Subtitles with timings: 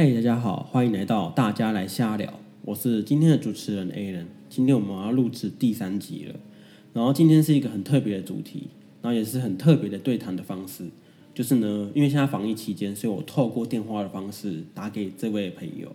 [0.00, 4.26] 嗨，大家好，欢迎来到大家来瞎聊，我是今天的主持人 A 人。
[4.48, 6.36] 今天我们要录制第三集了，
[6.94, 8.68] 然后今天是一个很特别的主题，
[9.02, 10.84] 然后也是很特别的对谈的方式，
[11.34, 15.94] 就是呢，因为现在防疫期间，所以我透过电话的方式打给这位朋友，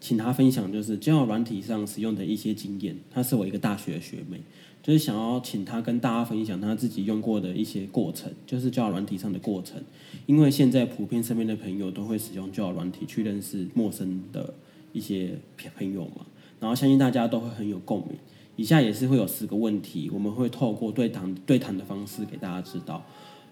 [0.00, 2.96] 请他分享就是交友软体上使用的一些经验。
[3.10, 4.40] 她是我一个大学的学妹，
[4.82, 9.82] 就是想要请她跟大家分享她自己用过的一些过程，就是交友软体上的过程。
[10.26, 14.54] 因为现在普遍身边的朋友都会使用交友软体去认识陌生的
[14.92, 15.38] 一些
[15.76, 16.26] 朋友嘛，
[16.58, 18.16] 然后相信大家都会很有共鸣。
[18.56, 23.04] 以下也是会有十个问题，我们会透过对谈对谈的方式给大家知道。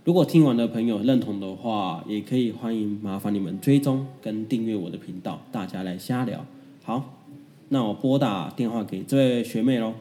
[0.04, 6.44] 如果听完的朋友认同的话，也可以欢迎麻烦你们追踪跟订阅我的频道，大家来瞎聊。
[6.82, 7.24] 好，
[7.70, 9.94] 那我拨打电话给这位学妹喽。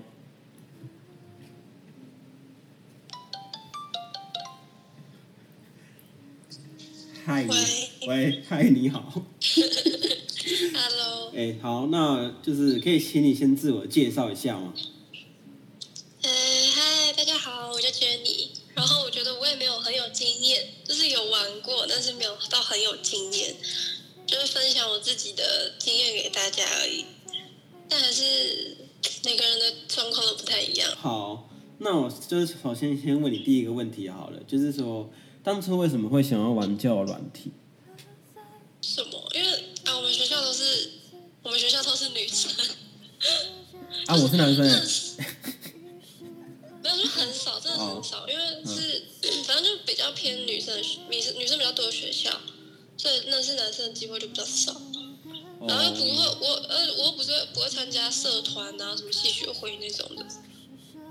[7.23, 7.57] 嗨，喂
[8.05, 9.23] 喂，嗨，你好。
[10.73, 14.73] Hello，哎、好，那就是可以请你先自我介绍一下吗？
[16.23, 16.29] 呃，
[16.75, 18.49] 嗨，大家好，我叫 Jenny。
[18.75, 23.55] 然后我觉得我也没有很有经验，就是有玩过，但是没有到很有经验，
[24.27, 27.05] 就是分享我自己的经验给大家而已。
[27.89, 28.77] 但还是
[29.25, 30.89] 每个人的状况都不太一样。
[30.95, 35.09] 好，那我就是首先先问你第一个问题好了，就是说
[35.43, 37.51] 当初为什么会想要玩交友软体？
[38.81, 39.29] 什么？
[39.33, 39.49] 因为
[39.85, 40.91] 啊，我们学校都是
[41.41, 42.51] 我们学校都是女生，
[44.07, 44.65] 啊，我是男生
[49.93, 52.31] 比较偏女生的女生女生比较多的学校，
[52.97, 54.81] 所以认识男生的机会就比较少。
[55.67, 60.25] 然后又不会，哦我呃，我又不是不会参加社团啊，什么戏学会那种的，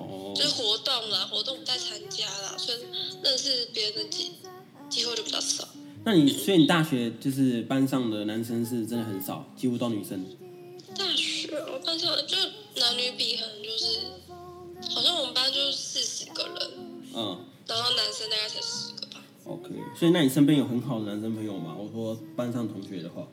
[0.00, 2.78] 哦就是活动啦，活动不太参加啦，所以
[3.22, 4.32] 认识别人的机
[4.90, 5.68] 机会就比较少。
[6.04, 10.26] 那你所以你大学就是班上的男生是真的很少，几乎都女生。
[10.96, 12.36] 大学我班上就
[12.80, 14.00] 男女比可能就是，
[14.90, 16.70] 好像我们班就四十个人，
[17.14, 19.22] 嗯然后男生大概才十个吧。
[19.44, 19.70] ，OK。
[19.98, 21.76] 所以那你身边有很好的男生朋友吗？
[21.78, 23.28] 我说班上同学的话。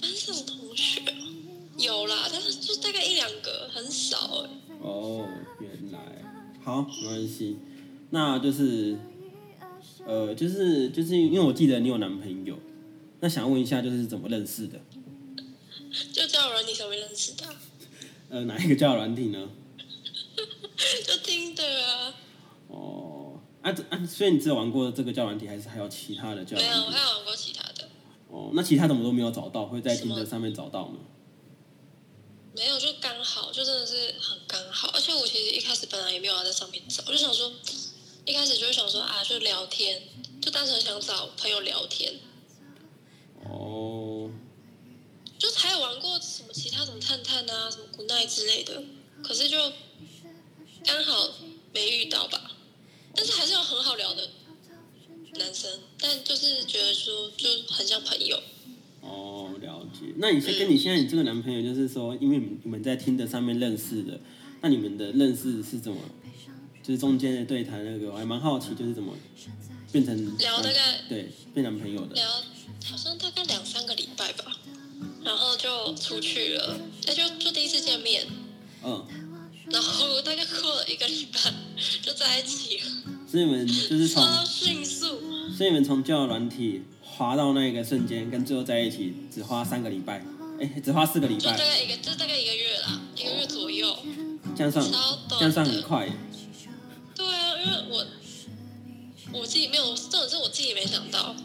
[0.00, 1.02] 班上同学
[1.76, 4.50] 有啦，但是就大概一两个，很少哎、
[4.80, 5.26] 哦，
[5.60, 5.98] 原来
[6.62, 7.58] 好，没关系。
[8.10, 8.98] 那就是，
[10.06, 12.58] 呃，就是就是因为我记得你有男朋友，
[13.20, 14.80] 那想问一下，就是怎么认识的？
[16.12, 17.54] 就交友软体上面认识的啊、
[18.30, 19.50] 呃，哪一个交友软体呢？
[21.06, 21.99] 就听的啊。
[23.62, 27.00] 哦，啊这啊，所以你只有玩过这个交友软体，还是还有其他的交友没有，我还？
[27.00, 27.88] 有玩过其他的。
[28.28, 30.98] 哦，那其他怎么都没有找到，会在什么听的上面找到吗？
[32.56, 34.88] 没有，就刚好，就真的是很刚好。
[34.94, 37.52] 而且我其实一开始本来也没有要在上面找，我就想说，
[38.24, 40.02] 一开始就是想说啊，就聊天，
[40.42, 42.14] 就单纯想找朋友聊天。
[43.44, 44.30] 哦，
[45.38, 48.82] 就还有玩过什么其他什么探探啊，什么 Good Night 之类的，
[49.22, 49.56] 可是就
[50.84, 51.30] 刚好
[51.72, 52.49] 没遇到吧。
[53.14, 54.28] 但是还是有很好聊的
[55.38, 58.40] 男生，但就是觉得说就很像朋友。
[59.00, 60.12] 哦，了解。
[60.16, 64.20] 那你先跟你现在你这个男朋友，就是说，因为你们你们在听的上面认识的，
[64.60, 65.98] 那你们的认识是怎么？
[66.82, 69.14] 就是中间的对谈那个，我还蛮好奇，就是怎么
[69.92, 72.14] 变成聊大概对变男朋友的。
[72.14, 72.26] 聊
[72.84, 74.56] 好像大概两三个礼拜吧，
[75.22, 78.26] 然后就出去了，哎，就就第一次见面，
[78.82, 79.06] 嗯，
[79.70, 81.38] 然后大概过了一个礼拜
[82.02, 82.84] 就在一起了，
[83.30, 85.20] 所以你们就是从，超迅速。
[85.56, 90.24] 所以你们从交友软体滑到那个瞬间，跟最后在一起，只花三个礼拜，
[90.60, 93.96] 哎、只花四个礼拜就大拜，概一个，就大概一个月啦，一个月左右。
[94.56, 94.84] 这样算
[95.28, 96.08] 这样算很快。
[97.14, 98.06] 对啊，因为我
[99.32, 101.36] 我自己没有，这种是我自己也没想到，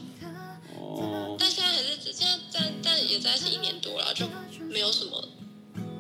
[0.80, 4.26] 哦，但现在还是现在在，但也在一起一年多了，就
[4.70, 5.30] 没有什么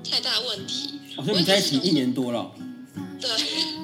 [0.10, 1.00] 太大问题。
[1.18, 2.52] 哦，所以你在一起一年多了哦，
[3.20, 3.30] 对，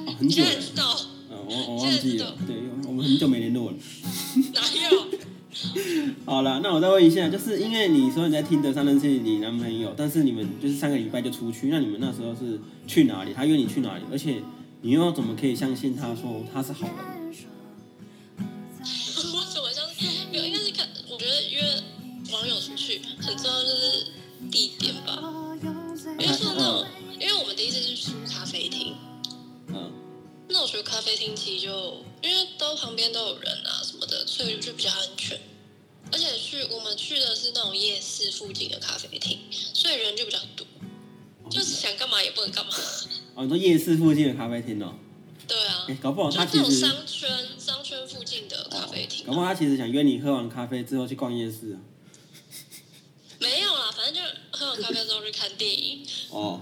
[0.06, 0.50] 哦很久了。
[0.60, 0.96] 知道
[1.30, 2.56] 嗯，我我忘记了，对，
[2.86, 3.76] 我们很久没联络了。
[4.54, 4.60] 哪
[4.90, 5.06] 有？
[6.24, 13.32] 好了，那我再问一下，就是因为你说你在听的上认识你男朋友，但是你们就是上个礼拜就出去，那你们那时候是去哪里？
[13.34, 14.02] 他约你去哪里？
[14.10, 14.42] 而且
[14.80, 17.21] 你又怎么可以相信他说他是好人？
[30.62, 35.40] 我觉得咖啡厅其实就因为都旁边都有人啊什么的，所以就比较安全。
[36.12, 40.64] 而且去我们去的是那种夜市附近的咖啡厅，所以人就比较多，
[41.50, 42.72] 就是想干嘛也不能干嘛。
[43.34, 44.94] 哦，你说夜市附近的咖啡厅哦，
[45.48, 49.32] 对啊哎、，搞不好就他其实，是那种商圈商圈附近的咖啡厅搞。
[49.32, 51.80] 不好他其实想约你喝完咖啡之后去逛夜市啊。
[53.40, 56.06] 完咖啡之后去看电影。
[56.30, 56.60] 哦，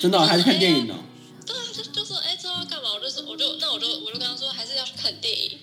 [0.00, 0.96] 真的、哦，还是看电影哦。
[5.02, 5.58] 看电影。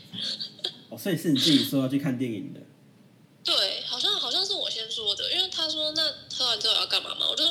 [0.90, 2.60] 哦，所以是你自己说要去看电影的。
[3.42, 7.44] 对，好像好像是我先说的，因为他说那喝完之后要干嘛嘛，我就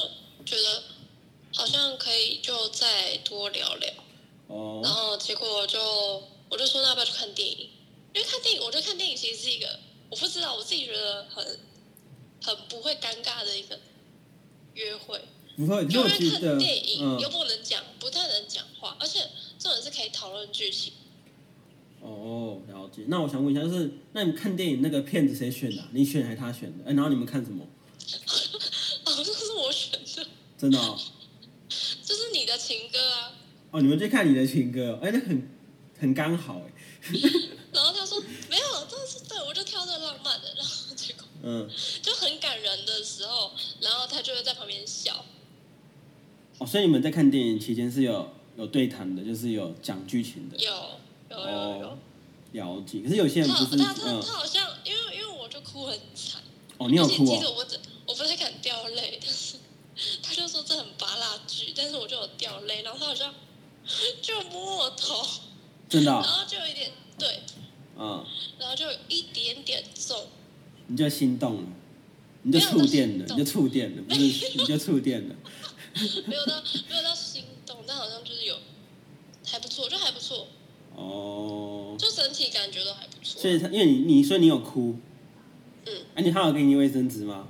[0.44, 0.82] 觉得
[1.54, 3.90] 好像可以就再多聊聊。
[4.48, 4.80] 哦。
[4.84, 5.80] 然后结果就
[6.50, 7.70] 我就说那要不要去看电影？
[8.14, 9.80] 因为看电影，我觉得看电影其实是一个
[10.10, 11.58] 我不知道我自己觉得很
[12.44, 13.80] 很不会尴尬的一个
[14.74, 15.20] 约会。
[15.56, 20.92] 不会，因为看电影嗯又不能讲，不太能讲话，而且这种是可以讨论剧情。
[22.58, 23.02] 哦，了解。
[23.08, 26.84] 那我想问一下，就是那你们看电影那个片子谁选的啊、你选还是他选的？
[26.90, 27.66] 哎，然后你们看什么？
[29.04, 30.26] 好像是我选的，
[30.56, 30.98] 真的哦，
[31.68, 33.32] 就是你的情歌啊。
[33.70, 35.48] 哦，你们去看你的情歌哦，哎，那很
[35.98, 36.72] 很刚好哎。
[37.72, 41.68] 然后他说没有，但是对我就挑这浪漫的，然后结果 嗯，
[42.02, 45.24] 就很感人的时候，然后他就会在旁边笑。
[46.58, 50.56] 哦，所以你们在看电影期间是有有对谈的，就是有讲剧情的。
[50.56, 50.72] 有
[51.30, 51.98] 有有有哦，
[52.52, 53.00] 了解。
[53.00, 56.40] 可是有些人他不是，他他好像因为因为我就哭很惨，
[56.78, 59.56] 哦，你有哭哦，其实我真我不太敢掉泪，但 是
[60.22, 63.34] 他就说这很拔蜡剧，但是我就有掉泪，然后他好像
[64.22, 65.26] 就摸我头，
[65.88, 67.42] 真的哦，后就有一点对，
[67.98, 68.24] 嗯，
[68.58, 70.26] 然后就有一点点重，
[70.86, 71.68] 你就心动了，
[72.42, 74.20] 你就触电了，你就触电了，不是，
[74.56, 75.34] 你就触电了。
[76.26, 78.56] 没有到没有到心动，但好像就是有
[79.44, 80.46] 还不错，就还不错，
[80.98, 83.40] 哦，就整体感觉都还不错。
[83.40, 84.96] 所以他因为你你说你有哭，
[85.86, 87.48] 嗯，哎、你他有给你卫生纸吗？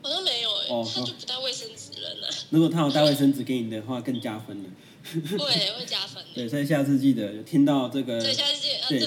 [0.00, 4.68] 好像没有哎、哦他就不带卫生纸了呢，如果他有带卫生纸给你的话，更加分了。
[5.10, 6.28] 会会加分的。
[6.34, 8.60] 对，所以下次记得有听到这个，对，下次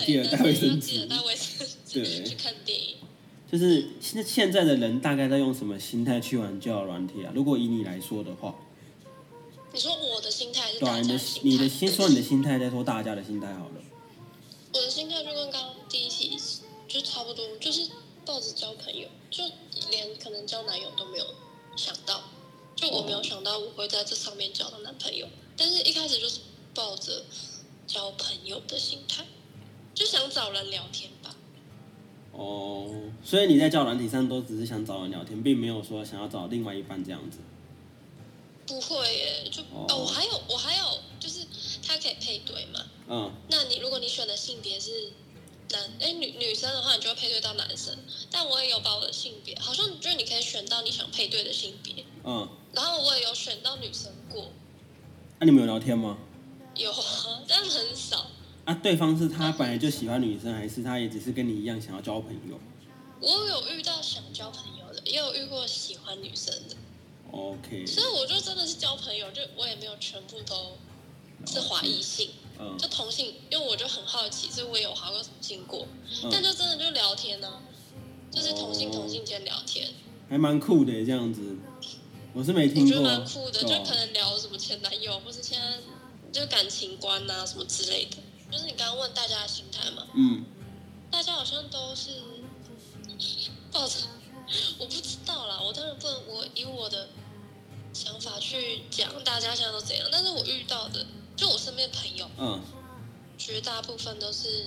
[0.05, 2.95] 记得带卫生纸记得带卫生对纸去看电影。
[3.51, 7.31] 就是现现在的人大概在用什么心态去玩交友软体啊？
[7.35, 8.55] 如果以你来说的话，
[9.73, 11.49] 你说我的心态还是对啊，大你的家心态？
[11.49, 13.75] 你的先说你的心态，再说大家的心态好了。
[14.73, 16.37] 我的心态就跟刚刚第一题
[16.87, 17.89] 就差不多，就是
[18.25, 19.43] 抱着交朋友，就
[19.89, 21.25] 连可能交男友都没有
[21.77, 22.21] 想到，
[22.75, 26.39] 就我没有想到我会在这上面交到男朋友，但是一开始就是
[26.75, 27.23] 抱着
[27.87, 29.25] 交朋友的心态，
[29.93, 31.35] 就想找人聊天吧。
[32.33, 32.89] 哦，
[33.23, 37.39] 所以你在交友软体上都只是想找人聊天，并没有说想要找另外一半这样子。
[38.67, 41.45] 不会耶，就哦哦我还有我还有就是
[41.85, 45.11] 他可以配对嘛，嗯，那你如果你选的性别是
[45.71, 47.97] 男，哎女女生的话，你就会配对到男生。
[48.29, 52.05] 但我也有把我的性别，好像就是你可以选到你想配对的性别。
[52.23, 54.51] 嗯，然后我也有选到女生过，
[55.39, 56.17] 那、你们有聊天吗？
[56.75, 58.27] 有啊，但很少。
[58.63, 62.59] 啊，对方是他本来就喜欢女生，还是他也只是跟你一样想要交朋友
[63.19, 66.75] 我有遇到想交朋友的，也有遇过喜欢女生的，
[67.31, 70.77] ？OK，所以我就真的是交朋友，就我也没有全部都
[71.45, 72.29] 是华裔性，
[72.59, 72.77] 嗯。
[72.77, 75.87] 就同性，因为我就很好奇，所以我也有滑过同性过，
[76.31, 77.61] 但嗯，就真的就聊天呢、
[78.31, 79.89] 就是同性哦同性间聊天。
[80.29, 81.57] 还蛮酷的这样子。
[82.33, 85.79] 我是没听过，我觉得蛮酷的，就可能聊什么前男友，或是现在
[86.31, 88.17] 就感情观啊什么之类的。
[88.49, 90.45] 就是你刚刚问大家的心态嘛，嗯，
[91.09, 92.11] 大家好像都是
[93.71, 93.95] 抱着，
[94.77, 97.09] 我不知道啦，我当然不能我以我的
[97.93, 101.05] 想法去讲大家现在都怎样，但是我遇到的，
[101.35, 102.61] 就我身边的朋友，嗯，
[103.37, 104.65] 绝大部分都是，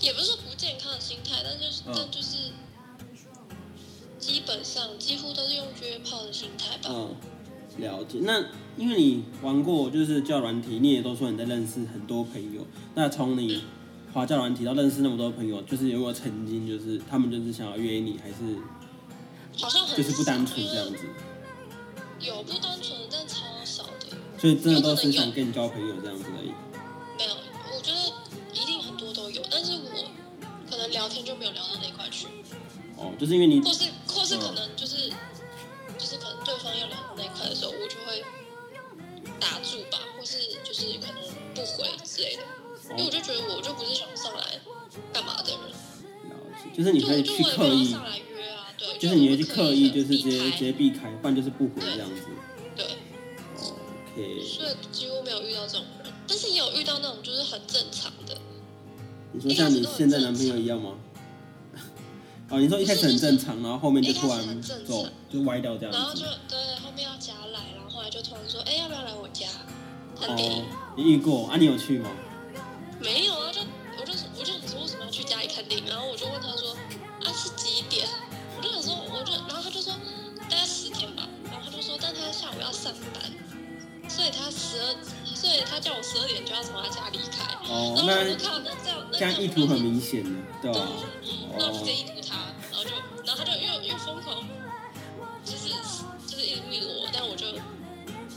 [0.00, 2.52] 也不是说不健康的心态，但就是、嗯但就是
[4.18, 6.90] 基本上几乎都是用约炮的心态吧。
[6.90, 7.16] 嗯，
[7.78, 8.18] 了解。
[8.22, 8.44] 那
[8.76, 12.66] 因为你玩过就是教软体，你也都说你在认识很多朋友。
[12.94, 13.62] 那从你
[14.12, 18.58] 滑教软体到认识那么多朋友，就是有没有曾经就是他们就是想要约你，还是
[19.60, 21.04] 好像很就是不单纯这样子？
[22.20, 24.16] 有不单纯，但超少的。
[24.38, 26.52] 所以真的都是想跟你交朋友这样子而已。
[27.18, 27.34] 没有，
[27.74, 28.12] 我觉得
[28.52, 30.10] 一定很多都有，但是我
[30.70, 32.26] 可能聊天就没有聊到那一块去，
[32.96, 35.10] 哦，就是因为你或是或是可能就是、
[35.98, 38.24] 就是可能对方要聊到那一块的时候，我就会
[39.40, 41.22] 打住吧，或是就是可能
[41.54, 42.42] 不回之类的，
[42.90, 44.60] 因为我就觉得我就不是想上来
[45.12, 45.60] 干嘛的人，
[46.30, 48.27] 了解，就是你就会就我也去刻意，没有上来约啊，
[48.78, 52.22] 对，就是你会去刻意，就是直接直接避开，不然就是不回这样子。
[52.76, 52.86] 对。
[53.60, 58.36] OK，所以几乎没有遇到这种人，但是也有遇到那种就是很正常的，
[59.32, 60.94] 你说像你现在男朋友一样吗？
[62.50, 66.22] 哦，你说一开始很正常，然后后面就突然很正常走，就歪掉这样子然后就。
[66.48, 69.46] 对后面要加来，然后后来就突然说，哎，要不要来我家
[70.18, 70.62] 看电影？
[70.62, 71.56] 哦，你遇过啊？
[71.58, 72.10] 你有去吗？
[82.78, 84.94] 上班，所以他十二，
[85.34, 87.52] 所以他叫我十二点就要从他家离开。
[87.68, 90.22] 哦，那靠，那这样那这样意图很明显，
[90.62, 90.88] 对吧、啊？
[91.20, 92.90] 对，那我接意图他，然后就，
[93.26, 94.46] 然后他就又又疯狂，
[95.44, 95.68] 就是
[96.24, 97.50] 就是一直密我，但我就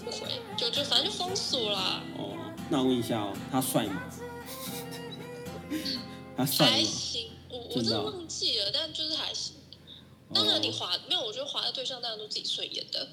[0.04, 2.02] 不回，就就反正就封锁啦。
[2.18, 2.36] 哦，
[2.70, 4.02] 那我问一下哦，他帅吗？
[6.36, 6.72] 他帅吗？
[6.74, 9.54] 还行，我我真的忘记了，但就是还行。
[10.34, 13.08] 当然，你滑、没有，我觉得滑的对象大家都自己顺眼的。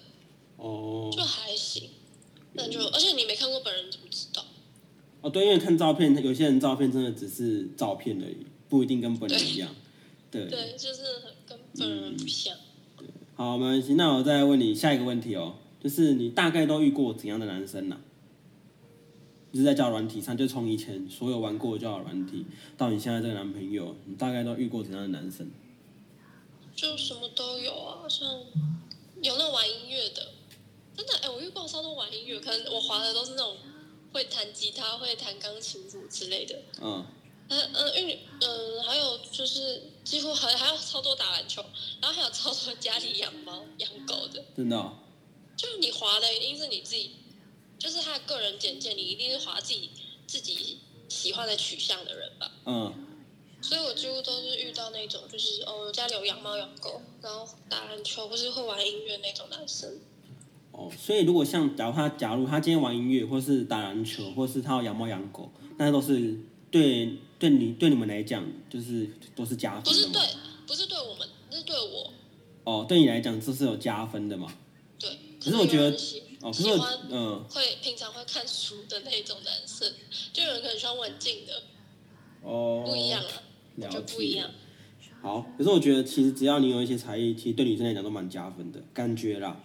[0.59, 1.91] 哦就还行。
[2.53, 4.45] 那就而且你没看过本人，你怎么知道？
[5.21, 9.75] 哦，对，因为看照片，有些人照片真的只是照片而已，不一定跟本人一样。
[10.31, 11.03] 对，对，就是
[11.47, 12.57] 跟本人不像。
[13.35, 13.95] 好，没关系。
[13.95, 18.01] 那我再问你下一个问题哦，就是你大概都遇过怎样的男生呢、
[19.53, 22.47] 就是在交友软体上，就从以前所有玩过的交友软体
[22.77, 25.51] 到你现在这个男朋友，你大概都遇过怎样的男生？
[26.75, 28.29] 就什么都有啊，像
[29.23, 30.29] 有那玩音乐的，
[30.99, 33.57] 真的哎、我遇过超多玩音乐，可能我滑的都是那种
[34.13, 36.61] 会弹吉他、会弹钢琴什么之类的。
[36.81, 37.07] 嗯，
[37.49, 41.65] 嗯嗯，因为嗯，还有就是几乎还还有超多打篮球，
[42.03, 44.97] 然后还有超多家里养猫养狗的，真的、哦，
[45.57, 47.13] 就是你滑的一定是你自己，
[47.79, 49.91] 就是他的个人简介，你一定是滑自己
[50.27, 52.51] 自己喜欢的取向的人吧。
[52.67, 53.23] 嗯，
[53.63, 60.01] 所以我几乎都是遇到那种，就是哦，家里有养猫养狗，然后打篮球或是会玩音乐那种男生。
[60.79, 66.39] 哦，所以如果像假如他假如他今天玩音乐，或是打篮球，或是他要养猫养狗，那都是
[66.71, 69.91] 对对你对你们来讲，就是都是加分的？
[69.91, 70.23] 不是对，
[70.69, 72.13] 不是对我们，是对我。
[72.63, 74.55] 哦，对你来讲这是有加分的嘛？
[75.01, 75.11] 对。
[75.43, 79.93] 可是我觉得喜哦，可是我喜欢嗯会平常会看书的那种男生，
[80.33, 81.53] 就有人可能喜欢文静的，
[82.43, 84.49] 哦，不一样了就不一样。
[85.21, 89.61] 好，可是我觉得其实只要你有一些才艺，其实对女生来讲都蛮加分的，感觉啦。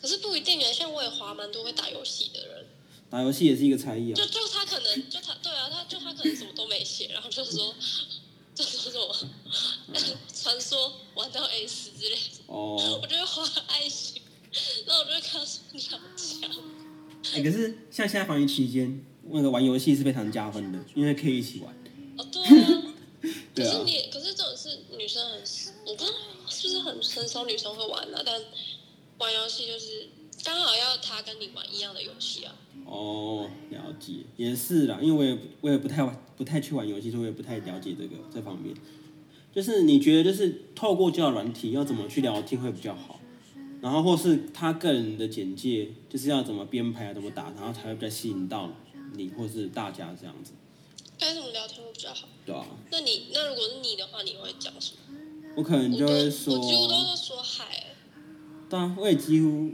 [0.00, 2.66] 可是不一定诶，像我也滑蛮多会打游戏的人，
[3.10, 4.24] 打游戏也是一个才艺啊就。
[4.26, 7.74] 就他可能就他对啊，他就他可能什么都没写，然后就说
[8.54, 9.30] 就说什么
[10.34, 14.22] 传说玩到 S 之类的，哦，我就会画爱心，
[14.86, 16.50] 然后我就会跟他说你好强。
[17.34, 21.74] 哎、可是像现在防疫期间，那个玩游戏是非常加分的，因为可以一起玩。
[22.16, 22.82] 哦，对啊。
[23.52, 25.42] 对啊可是你，可是这种是女生很，
[25.84, 26.16] 我不知道
[26.48, 28.40] 是不是很很少女生会玩啊，但
[29.18, 30.08] 玩游戏就是
[30.44, 32.54] 刚好要他跟你玩一样的游戏啊。
[32.86, 38.74] 哦，了解，也是啦，因为我也我也不太玩不太去玩游戏，所以我也不太了解这个这方面。
[39.52, 43.18] 就是你觉得，就是透过交友软体要怎么去聊天会比较好，
[43.80, 48.70] 然后或是他个人的简介，就是要怎么编排啊，怎么打，然后才会比较吸引到
[49.14, 50.52] 你或是大家这样子，
[51.18, 52.28] 该怎么聊天会比较好？
[52.46, 55.18] 对啊、那你那如果是你的话，你会讲什么？
[55.56, 57.87] 我可能就会说我几乎都说，是说嗨、
[58.68, 59.70] 当然我也几乎，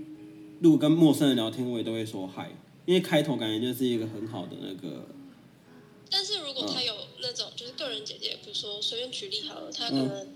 [0.61, 2.53] 如果跟陌生人聊天，我也都会说嗨，
[2.87, 5.07] 因为开头感觉就是一个很好的那个，
[6.11, 10.29] 但是如果他嗯有那种就是个人简介，比如说随便举例好了，他可能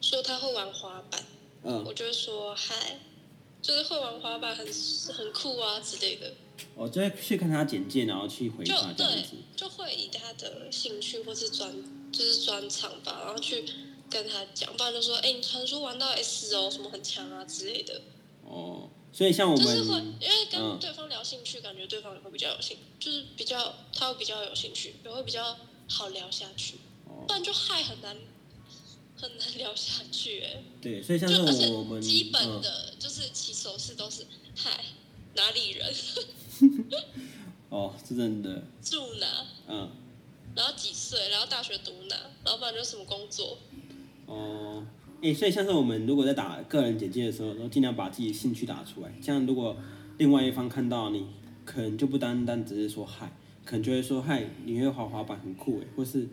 [0.00, 1.22] 说他会玩滑板，
[1.62, 2.98] 嗯，我就会说嗨，
[3.60, 4.66] 就是会玩滑板很
[5.14, 6.32] 很酷啊之类的。
[6.74, 11.72] 我就会去看他简介，然后去回答对他这样子。，就会以他的兴趣或是专
[12.10, 13.64] 就是专长吧，然后去
[14.12, 18.02] 跟他讲，不然就说，哎、你传说玩到 S 哦，什么很强啊之类的，
[18.44, 20.78] 哦，所以像我们就是会，因为跟嗯。
[20.78, 25.56] 对方聊兴趣，感觉对方也会比较有兴，就是比较他会比较有兴趣，也会比较
[25.88, 26.74] 好聊下去，
[27.06, 27.24] 哦。
[27.26, 28.16] 不然就嗨很难
[29.16, 32.60] 很难聊下去、哎，对，所以像是就而且我们基本嗯。
[32.60, 34.84] 的就是起手式都是嗨
[35.34, 35.94] 哪里人？
[37.70, 39.90] 哦，是真的，住哪，嗯，
[40.54, 43.56] 然后几岁，然后大学读哪，然后不然就什么工作。
[44.26, 44.86] 哦，
[45.22, 49.12] 哎、所以像是我们如果在打个人简介的时候，都尽量把自己的兴趣打出来。
[49.22, 49.76] 这样如果
[50.18, 51.26] 另外一方看到你，
[51.64, 53.32] 可能就不单单只是说嗨，
[53.64, 56.28] 可能就会说嗨，你会滑滑板很酷哎，或是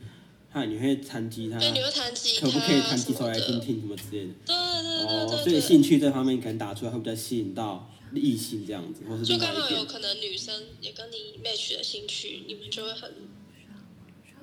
[0.49, 4.33] 嗨，你会弹吉他，对，你会弹吉他，可不可以弹几首来听听什么之类的。
[4.45, 9.37] 对对对哦，对对所以兴趣这方面可能打出来会比较吸引到异性这样子，或是就。
[9.37, 13.13] 刚好有可能女生也跟你 match 的兴趣，你们就会很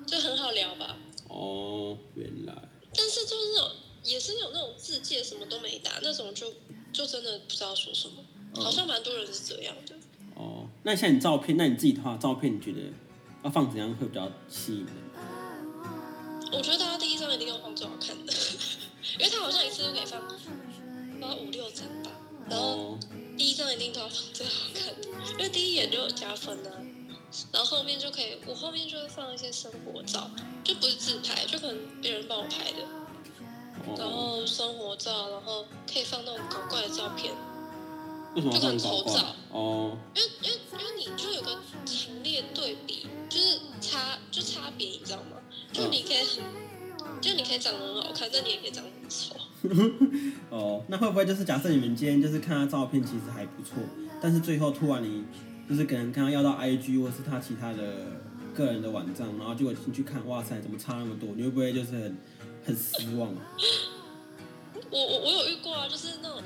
[0.05, 0.97] 就很好聊吧。
[1.27, 2.53] 哦，原来。
[2.97, 3.71] 但是就是那种
[4.03, 6.51] 也是有那种字界什么都没打那种就，
[6.91, 8.15] 就真的不知道说什么。
[8.19, 8.27] 嗯
[8.63, 9.93] 好像蛮多人是这样的。
[10.35, 12.79] 哦，那像你照片，那你自己的话，照片你觉得
[13.43, 14.95] 要放怎样会比较吸引人？
[16.51, 18.33] 我觉得大家第一张一定要放最好看的，
[19.19, 20.21] 因为他好像一次都可以放，
[21.21, 22.09] 放五六张吧。
[22.49, 22.99] 然后哦，
[23.37, 26.71] 第一张一定都要放最好看的，因为第一眼就有加分啊。
[27.51, 30.29] 然后后面就可以，我后面就会放一些生活照，
[30.63, 32.79] 就不是自拍，就可能别人帮我拍的。
[33.97, 37.33] 然哦，后生活照，然后可以放那种搞怪的照片，
[38.35, 39.35] 就可能头照？
[39.51, 45.37] 哦，因为因为因为你就有个强烈烈对比，就是差就差别，你知道吗？
[45.71, 49.35] 就你可以很，就你可以长得很好看，但你也可以长得很丑。
[50.49, 53.77] 哦，那会不会就是假设你们今天就是看他照片，其实还不错，
[54.21, 55.23] 但是最后突然你
[55.69, 58.21] 就是可能看他要到 IG 或是他其他的
[58.55, 61.29] 个人的网站，然后结果进去看，哇塞，怎么差那么多？
[61.35, 62.17] 你会不会就是很
[62.65, 63.33] 很失望？
[64.89, 66.41] 我我我有遇过啊，就是那种，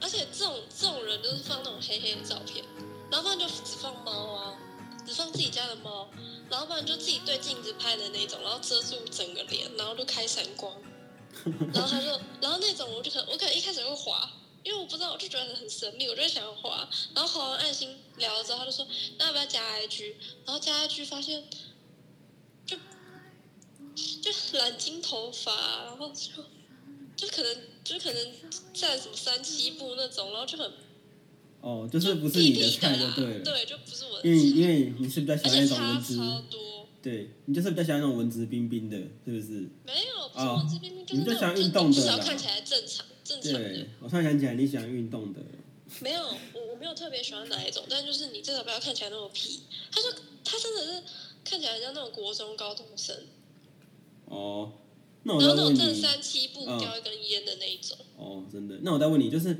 [0.00, 2.64] 而且这种这种人就是放那种黑黑的照片，
[3.10, 4.54] 然后不然就只放猫啊，
[5.06, 6.08] 只放自己家的猫，
[6.48, 10.72] 然后不然就自己对镜子拍的那种，然后遮住整个脸，然后就开闪光，
[11.72, 12.06] 然后他就，
[12.40, 14.30] 然后那种我就可能我可能一开始会滑，
[14.64, 18.86] 因为我不知道，我就觉得很神秘，我就会想要滑，然后滑完爱心聊了之后，他就说
[19.18, 20.14] 那要不要加 IG，
[20.44, 21.44] 然后加 IG 发现
[22.64, 22.76] 就
[23.96, 26.42] 就蓝金头发，然后就
[27.16, 28.32] 就可能就可能
[28.72, 30.70] 在什么三七步那种，然后就很
[31.60, 36.60] 哦，就是不是你的菜就啦对了，对，就不是我的因为，因为你是比较喜欢那种差文多。
[37.02, 39.68] 对你就是比较喜欢那种文质彬彬的，是不是？
[39.84, 43.04] 没有，不是哦文质彬彬，就是你就喜欢那种运动的至少看起来正常
[43.40, 45.40] 正常的对。，我突然想起来你喜欢运动的，
[46.00, 46.22] 没有，
[46.54, 49.62] 我我没有特别喜欢哪一种，但就是你至少不要看起来那么皮。
[49.90, 50.10] 他说
[50.44, 51.02] 他真的是
[51.44, 53.16] 看起来像那种国中高中生，
[54.26, 54.72] 哦，
[55.24, 57.96] 那我然后那种正三七步嗯叼一根烟的那一种。
[58.16, 59.56] 哦，真的，那我再问你，就是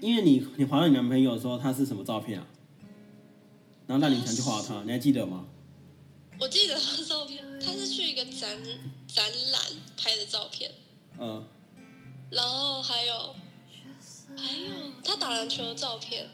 [0.00, 2.46] 因为你你划到你男朋友的时候，他是什么照片啊？
[3.86, 5.46] 然后让你想去滑他，你还记得吗？
[6.38, 8.62] 我记得他的照片，他是去一个展
[9.08, 9.62] 展览
[9.96, 10.70] 拍的照片，
[11.18, 11.42] 嗯，
[12.30, 13.34] 然后还有
[14.36, 14.72] 还有
[15.04, 16.28] 他打篮球的照片，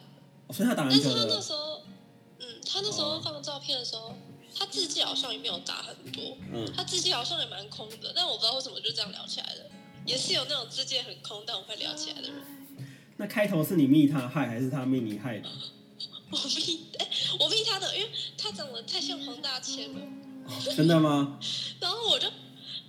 [0.47, 1.83] 哦所以他打篮球但是他那，时候，
[2.41, 4.15] 嗯，他那时候放照片的时候，
[4.57, 9.71] 他字迹好像也没有打很多，嗯，他字迹好像也蛮空的，但我不知道为什么就这样聊起来的。
[10.05, 12.43] 也是有那种字迹很空，但我会聊起来的人。
[13.19, 15.49] 那开头是你密他害还是他密你害的？
[16.33, 20.01] 我密，哎、我密他的，因为他长得太像黄大千了。
[20.75, 21.39] 真的吗？
[21.79, 22.27] 然后我就，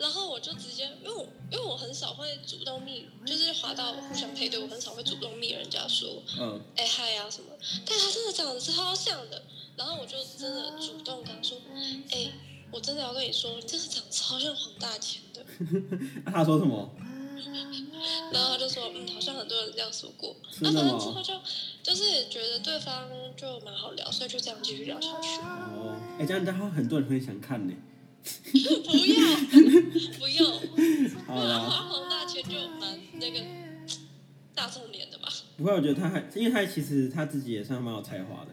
[0.03, 7.47] 然后我就直接，因为我因为我很少会主动密，就是滑到互相配对，我很少会主动密人家说，嗯，哎嗨啊什么。
[7.85, 9.41] 但他真的长得超像的，
[9.77, 11.57] 然后我就真的主动跟他说，
[12.11, 12.29] 哎、
[12.69, 15.45] 我真的要跟你说，你真的长得超像黄大千的。
[16.25, 16.89] 那、他说什么？
[18.33, 20.35] 然后他就说，嗯，好像很多人这样说过。
[20.59, 21.33] 那反正之后就
[21.81, 25.39] 就是觉得对方就蛮好聊，所以就这样继续聊下去。
[25.39, 27.73] 哦，哎、这样的话很多人会想看呢。
[28.23, 29.21] 不要，
[30.19, 30.45] 不要，
[31.25, 33.39] 好不然啦，花黄大千就蛮那个
[34.55, 35.27] 大众脸的吧？
[35.57, 38.51] 不过我觉得他还，因为他其实他自己也算蛮有才华的，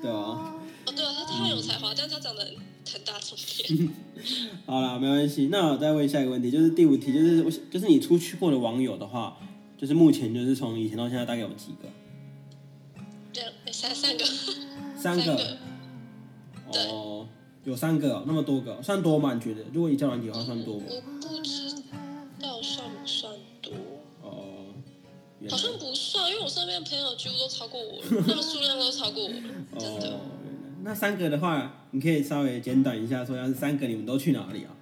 [0.00, 0.14] 对啊。
[0.14, 2.54] 哦，对啊，他他很有才华，但是他长得很
[2.92, 3.36] 很大众
[3.76, 3.90] 脸。
[4.66, 5.48] 好啦，没关系。
[5.50, 9.36] 那我再问下一个问题，就是第五题，就是我就是你出去过的网友的话，
[9.76, 11.88] 就是目前就是从以前到现在大概有几个？
[13.32, 14.24] 这样哎三三个，
[14.96, 15.58] 三个。
[16.68, 17.26] 哦，
[17.68, 19.34] 有三个、哦，那么多个，算多吗？
[19.34, 19.62] 你觉得？
[19.74, 20.84] 如果以交软体的话，算多吗？
[20.88, 21.70] 我不知
[22.40, 23.72] 道算不算多，
[24.22, 24.72] 哦，
[25.50, 29.42] 好像不算，因为我身边的朋友几乎都超过我了，他们数量都超过我了，
[29.78, 30.08] 真的。
[30.12, 30.20] 哦，
[30.82, 34.72] 那三个的话，你可以稍微简短一下说，要是三个你们都去哪里啊？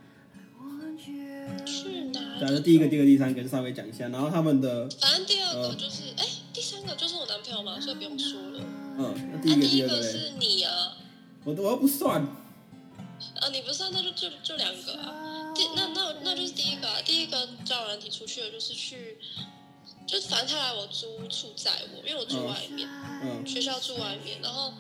[1.66, 2.61] 去哪假如？
[2.61, 8.61] 第一个、第二个、第三个就稍微讲一下，然后他们的，反正第二个嗯就是，哎、第三个就是我男朋友嘛，所以不用说了。
[8.96, 10.92] 嗯，那啊，第一个、第二个是你啊，
[11.42, 12.25] 我我又不算，
[13.46, 15.52] 啊，你不算，那就就就两个啊。
[15.54, 19.18] 第那那那就是第一个啊，第一个交友软体出去的就是去，
[20.04, 22.46] 就是反正他来我租屋处载我，因为我住嗯。
[22.46, 22.88] 外面，
[23.22, 23.46] 嗯。
[23.46, 24.74] 学校住外面，然后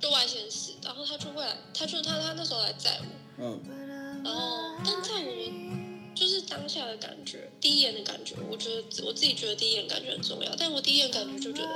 [0.00, 2.98] 就外县市，然后他就会来，他就他他那时候来载
[3.38, 11.68] 我，嗯，然后但在我就是当下的感觉，第一眼的感觉，我觉得我自己觉得第一眼感觉很重要，但我第一眼感觉就觉得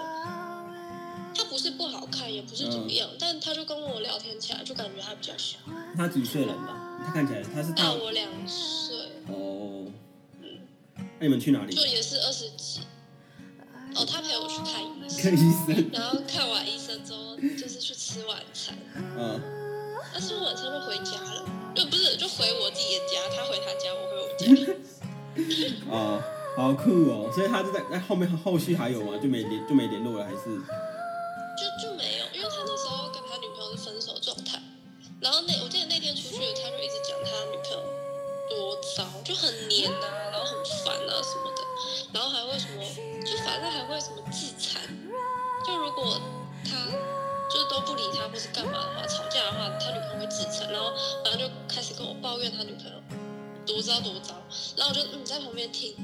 [1.34, 5.58] 他不是不好看，也不是怎么样，但他就跟我聊天起来，就感觉他比较小，
[5.96, 7.00] 他几岁了吧？
[7.04, 8.96] 他看起来他是大大我两岁，
[9.28, 9.86] 哦。
[11.18, 11.74] 那你们去哪里？
[11.74, 12.80] 就也是二十几。
[13.96, 15.90] 哦，他陪我去看医生，看医生。
[15.92, 18.76] 然后看完医生之后，就是去吃晚餐。
[19.16, 19.40] 嗯，
[20.12, 25.84] 那吃完晚餐就回家了，就不是就回我自己的家，他回他家，我回我家。
[25.90, 26.22] 哦，
[26.56, 27.30] 好酷哦！
[27.32, 29.16] 所以他就在在后面后续还有吗？
[29.22, 30.60] 就没联就没联络了，还是？
[31.56, 34.60] 就就没有，因为他那时候跟他女朋友是分手状态，
[35.20, 37.82] 然后那我记得那天出去，他就一直讲他女朋友
[38.50, 41.62] 多糟，就很黏啊，然后很烦啊什么的，
[42.12, 42.82] 然后还会什么，
[43.24, 44.82] 就反正还会什么自残，
[45.66, 46.20] 就如果
[46.64, 46.90] 他
[47.50, 50.92] 就是都不理他或是干嘛的话，吵架的话，他女朋友会自残，然后
[51.24, 52.92] 反正就开始跟我抱怨他女朋友
[53.66, 54.34] 多糟多糟，
[54.76, 55.94] 然后我就嗯在旁边听，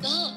[0.00, 0.30] 然后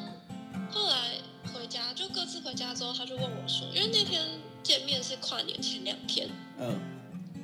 [2.56, 4.24] 家之后，他就问我说，因为那天
[4.64, 6.80] 见面是跨年前两天，嗯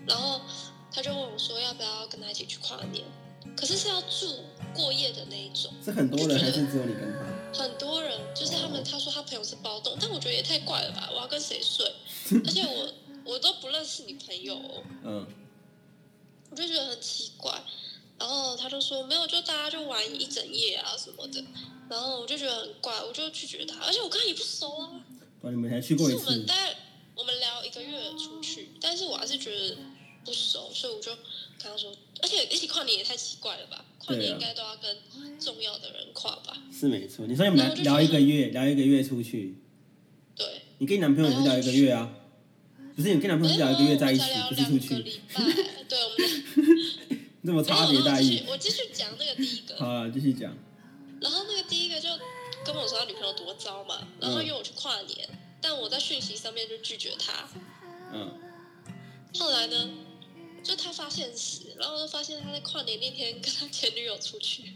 [0.07, 0.41] 然后
[0.91, 3.05] 他就问我说要不要跟他一起去跨年，
[3.55, 5.71] 可是是要住过夜的那一种。
[5.83, 7.63] 是很多人还是只有你跟他？
[7.63, 11.09] 很多人就是他们，他说他朋友是包栋，但我觉得也太怪了吧！
[11.11, 11.85] 我要跟谁睡？
[12.45, 12.93] 而且我
[13.25, 15.27] 我都不认识你朋友、哦，嗯，
[16.49, 17.61] 我就觉得很奇怪。
[18.17, 21.43] 然后他就说没有，就大家就玩一整夜啊什么的。
[21.91, 23.81] 然后我就觉得很怪，我就拒绝他。
[23.81, 25.03] 而且我跟他也不熟啊，
[25.41, 26.73] 对，你们才去过一次是我们，大概
[27.17, 29.75] 我们聊一个月出去，但是我还是觉得
[30.23, 31.13] 不熟，所以我就
[31.61, 33.83] 跟他说，而且一起跨年也太奇怪了吧？
[33.99, 34.97] 跨年应该都要跟
[35.37, 36.57] 重要的人跨吧？
[36.71, 37.27] 是没错。
[37.27, 39.57] 你说你们聊一个月，聊一个月出去，
[40.37, 40.61] 对。
[40.77, 42.09] 你跟你男朋友也是聊一个月啊？
[42.95, 44.95] 不是你跟男朋友是聊一个月在一起，不是出去。
[45.89, 48.83] 对，我们这么差别待遇我继续。
[48.93, 50.55] 讲那个第一个，好了，继续讲。
[51.21, 52.09] 然后那个第一个就
[52.65, 55.29] 跟我说他女朋友多糟嘛，然后约我去跨年，
[55.61, 57.47] 但我在讯息上面就拒绝他。
[58.11, 58.39] 嗯，
[59.37, 59.89] 后来呢，
[60.63, 64.73] 就他发现时，然后就发现他在跨年那天跟他前女友出去，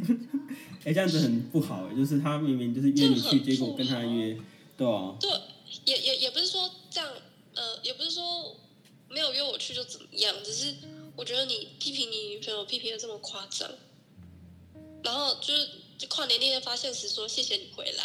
[0.84, 4.38] 哎、这样子很不好哎，就是他明明就是约你去，结果跟他约，
[4.76, 5.30] 对啊，对，
[5.84, 7.10] 也也也不是说这样，
[7.54, 8.56] 呃，也不是说
[9.08, 10.74] 没有约我去就怎么样，只是
[11.16, 13.68] 我觉得你批评你女朋友批评的这么夸张，
[15.02, 18.04] 然后就是就跨年那天发现时说谢谢你回来，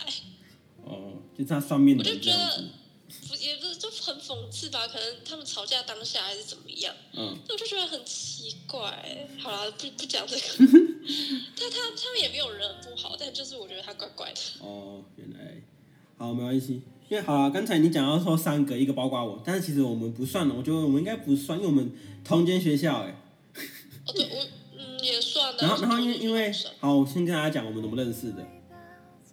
[0.83, 2.63] 哦，就是他上面我就觉得，
[3.27, 9.27] 不也不是就很讽刺吧，可能他们吵架当下还是怎么样，嗯，我就觉得很奇怪。
[9.39, 10.41] 好了，不不讲这个，
[11.55, 14.39] 他他他们也没有人不好，但就是我觉得他怪怪的。
[14.65, 15.61] 哦，原来，
[16.17, 16.81] 好，没关系。
[17.09, 21.91] 因为好了，刚才你讲到说三个，一个包括我，但是其实我们不算了，我觉得我们应该不算，因为我们
[22.23, 23.21] 同间学校哎。
[24.07, 24.47] 哦，对我。
[25.59, 28.45] 然后，然后因为因为好，我先跟大家讲我们怎么认识的。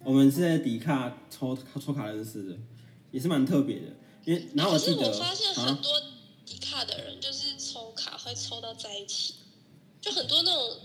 [0.03, 2.57] 我们是在迪卡抽抽卡认识的，
[3.11, 3.83] 也是蛮特别的。
[4.25, 5.91] 因为然后我可是记得我发现很啊，多
[6.45, 9.35] 迪卡的人就是抽卡会抽到在一起，
[9.99, 10.77] 就很多那种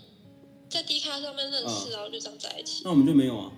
[0.69, 3.53] 在迪卡上面认识，嗯然后就这样在一起，那我们就没有啊。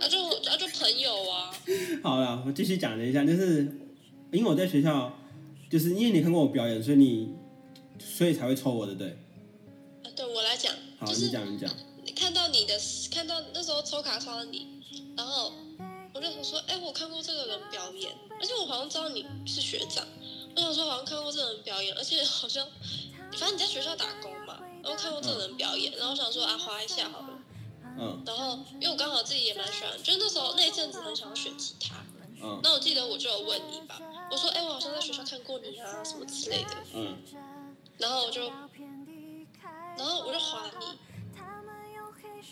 [0.00, 1.50] 啊就啊就朋友啊，
[2.04, 3.62] 好了，我继续讲了一下，就是
[4.30, 5.12] 因为我在学校，
[5.68, 7.34] 就是因为你看过我表演，所以你
[7.98, 9.18] 所以才会抽我的，对。
[11.00, 11.70] 好，就是你讲，你讲。
[12.04, 12.78] 你看到你的，
[13.10, 14.68] 看到那时候抽卡刷到你，
[15.16, 15.50] 然后
[16.12, 20.06] 我就想说，哎、我看过这个人表演，而且我好像知道你是学长，
[20.54, 22.66] 我想说好像看过这个人表演，而且好像
[23.32, 27.38] 反正你在学校打工嘛，然后看过这个人表演，然后我想说啊滑一下好了，
[27.98, 28.22] 嗯。
[28.26, 31.94] 然后因为我刚好自己也蛮喜欢，就是那时候那一阵子很想要学吉他，
[32.42, 32.60] 嗯。
[32.62, 33.98] 那我记得我就有问你吧，
[34.30, 37.16] 我说哎、我好像在学校看过你啊什么之类的，嗯，
[37.96, 38.50] 然后我就
[40.00, 40.86] 然后我就划你，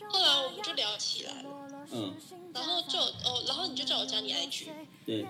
[0.07, 1.49] 后来我们就聊起来了。
[1.91, 2.15] 嗯，
[2.53, 4.67] 然后就哦，然后你就叫我加你 IG，
[5.07, 5.27] 对。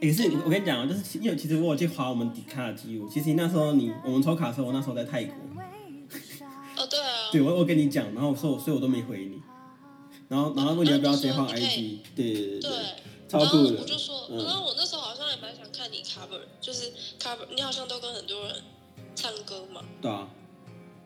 [0.00, 5.34] 也、是我跟你讲哦，就是因为其实我有去划我们迪卡的记录，其实那时候你我们抽卡的时候，我那时候在泰国，
[6.78, 9.42] 哦对啊，对我我跟你讲，然后我说所以我都没回你，
[10.28, 12.70] 然后然后问你要不要直接换啊你说 IG，对对对对对，，
[13.28, 14.42] 超然后酷的我就说，嗯。
[14.42, 16.90] 然后我那时候好像也蛮想看你 cover，就是
[17.20, 18.56] cover，你好像都跟很多人
[19.14, 20.26] 唱歌嘛，对啊，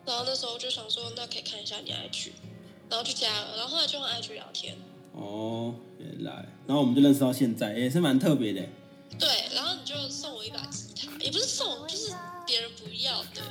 [0.05, 2.29] 然后那时候就想说，那可以看一下你 IG，
[2.89, 4.77] 然后就加了，然后后来就用 IG 聊天，
[5.13, 8.61] 哦，原来，然后我们就认识到现在，也是蛮特别的。
[9.17, 12.13] 对，然后你就送我一把吉他，也不是送，就是
[12.45, 13.41] 别人不要的，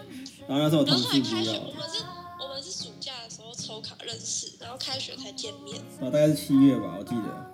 [0.46, 2.04] 然后那时候我然同后后来开学，事不要，我们是，
[2.40, 5.82] 我们是暑假的时候抽卡认识，然后开学才见面。
[5.98, 7.50] 然后大概是七月吧，我记得。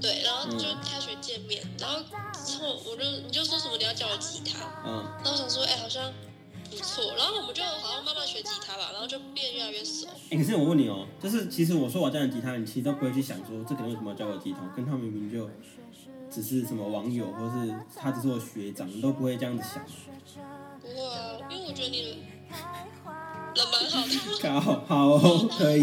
[0.00, 1.98] 对，然后就开学见面，然后
[2.32, 6.27] 之后我就你就说什么你要教我吉他，嗯，然后我想说哎、好像不
[6.76, 10.06] 错，然后我们就好像慢慢学吉他吧，然后就变越来越熟。
[10.30, 15.48] 哎、可是我问你哦，就是其实我说我教你吉他，你其实都不会去想说这个人为什么要教我吉他，跟他明明就
[16.30, 19.84] 只是什么网友，或是他只是我学长，你都不会这样子想。
[20.80, 22.16] 不会啊，因为我觉得你人
[22.50, 24.06] 蛮好
[24.42, 25.82] 的，好，好哦，可以。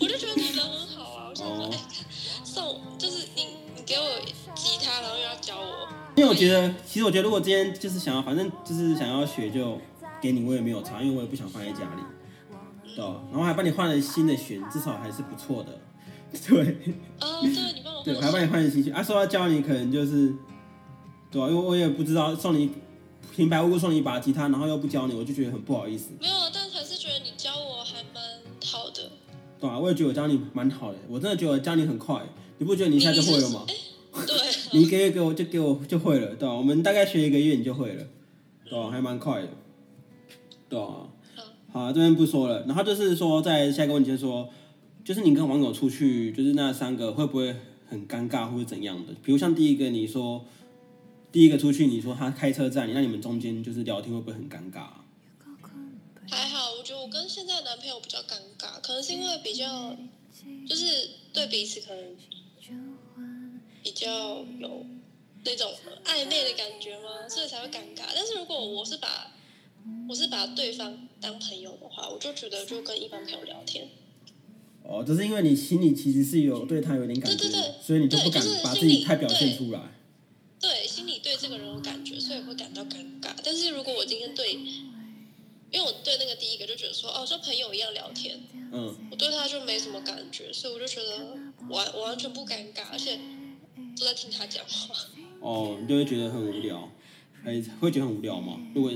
[0.00, 1.70] 我就觉得你人很好啊，我想说
[2.44, 4.04] 送就是你你给我
[4.54, 9.78] 吉他，然后又要教我，因为我觉得，其实我觉得如果今天就是想要，反正就是想要学就
[10.20, 12.02] 给你，我也没有差，因为我也不想放在家里，
[12.94, 15.80] 对吧然后还帮你换了新的弦，至少还是不错的。
[16.48, 16.58] 对，
[17.20, 18.92] 哦，对你帮我对，我还帮你换了新弦。
[18.92, 20.34] 啊，说要教你，可能就是，
[21.30, 22.70] 对啊、因为我也不知道送你
[23.34, 26.10] 平白无故送你一把吉他，然后又不教你，我就觉得很不好意思。
[26.20, 28.22] 没有，但还是觉得你教我还蛮
[28.64, 29.10] 好的。
[29.60, 32.20] 对啊，我也觉得我教你蛮好的，我真的觉得我教你很快，
[32.58, 33.64] 你不觉得你一下就会了吗？
[34.26, 34.34] 对，
[34.72, 38.04] 你一个月给我就给我就会了，对吧、我们大概学一个月你就会了，
[38.64, 39.48] 对吧、还蛮快的，
[40.68, 41.08] 对啊。
[41.72, 42.64] 好，这边不说了。
[42.66, 44.48] 然后就是说，在下一个问题就是说，
[45.04, 47.54] 就是你跟网友出去，就是那三个会不会
[47.88, 49.12] 很尴尬或者怎样的？
[49.22, 50.46] 比如像第一个你说，
[51.30, 55.04] 第一个出去，你说他开车载你，那你们中间就是聊天会不会很尴尬啊？
[56.28, 59.94] 还好，我觉得我跟现在的男朋友比较尴尬，可能是因为比较
[60.66, 62.16] 就是对彼此可能
[63.82, 64.86] 比较有
[65.44, 65.70] 那种
[66.04, 67.28] 暧昧的感觉吗？
[67.28, 68.04] 所以才会尴尬。
[68.14, 69.30] 但是如果我是把
[70.08, 73.88] 我是把对方当朋友的话，我就觉得就跟一般朋友聊天。
[74.84, 79.80] 哦，就是因为你心里其实是有对他有点感觉，对对对所以你就不敢把自己太表现出来。
[80.60, 83.30] 对，心里对这个人有感觉，所以会感到尴尬。
[83.42, 84.62] 但是如果我今天对，因
[85.72, 88.40] 为我对那个第一个就觉得说，哦，就朋友一样聊天，
[88.72, 91.36] 嗯，我对他就没什么感觉，所以我就觉得
[91.68, 93.18] 完我完全不尴尬，而且
[93.98, 94.94] 都在听他讲话。
[95.40, 96.90] 哦，你就会觉得很无聊，
[97.44, 98.58] 哎，会觉得很无聊吗？
[98.74, 98.92] 如果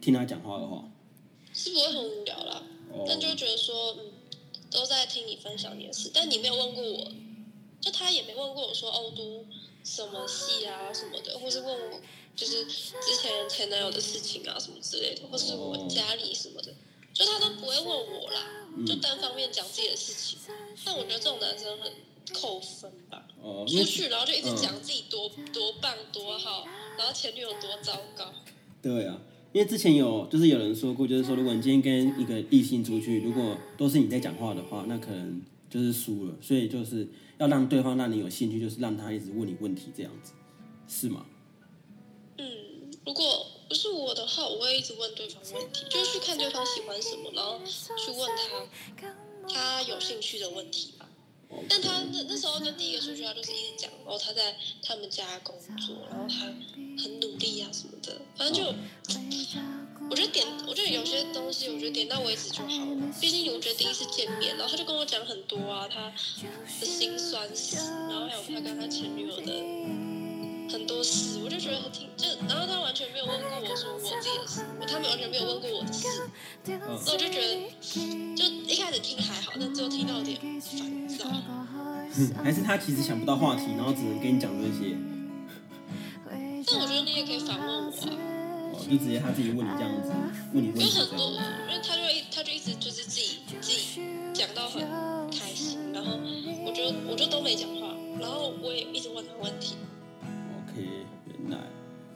[0.00, 0.84] 听他讲话的话，
[1.52, 4.12] 是不会很无聊啦，哦，但就觉得说，嗯，
[4.70, 7.12] 都在听你分享你的事，但你没有问过我，
[7.80, 9.44] 就他也没问过我说，哦，都
[9.84, 12.00] 什么系啊什么的，或是问我
[12.36, 16.72] 就是之前前男友的事情啊什么之类的，或是我家里什么的，
[17.12, 20.38] 就他都不会问我啦，就单方面讲自己的事情。
[20.84, 21.92] 但我觉得这种男生很
[22.32, 26.64] 扣分吧，哦，出去然后就一直讲自己多多棒多好，
[26.96, 28.32] 然后前女友多糟糕。
[28.80, 29.20] 对啊，
[29.58, 36.34] 因为之前有就是有人说过，就是说如果你今天跟一个异性出去，如果都是你在讲话的话，那可能就是输了。
[36.40, 40.30] 所以就是要让对方让你有兴趣，就是让他一直问你问题，这样子
[40.86, 41.26] 是吗？
[42.36, 42.46] 嗯，
[43.04, 48.30] 如果不是我的话，我会一直问对方问题，就是去看对方喜欢什么，然后去问
[48.96, 49.12] 他
[49.52, 51.06] 他有兴趣的问题吧。
[51.66, 56.44] 但他那那时候跟第一个出去，他就是一直讲，然后他在他们家工作，然后他
[57.02, 58.70] 很努力啊什么的，反正就
[60.28, 63.12] 点，我觉得有些东西，我觉得点到为止就好了。
[63.20, 66.12] 毕竟我觉得第一次见面，然后他就跟我讲很多啊，他
[66.80, 67.76] 的心酸史，
[68.08, 69.52] 然后还有他跟他前女友的
[70.70, 76.06] 很多事，我就觉得很挺，就然后他完全没有问过我说我自己的事，他们完全没有问过我的事，
[76.66, 77.70] 那我就觉得，
[78.36, 81.24] 就一开始听还好，但最后听到有点烦躁。
[81.26, 81.66] 嗯
[82.42, 84.96] 还是他其实想不到话题，然后只能跟你讲这些，
[86.26, 88.37] 但我觉得你也可以反问我啊，
[88.88, 90.10] 就直接他自己问你这样子，
[90.54, 91.44] 问你问有题这很多，样。
[91.68, 94.00] 因为他就一他就一直就是自己自己
[94.32, 94.82] 讲到很
[95.30, 96.12] 开心，然后
[96.64, 99.76] 我就我就都没讲话，然后我也一直问他问题。
[100.22, 100.82] OK，
[101.26, 101.58] 原来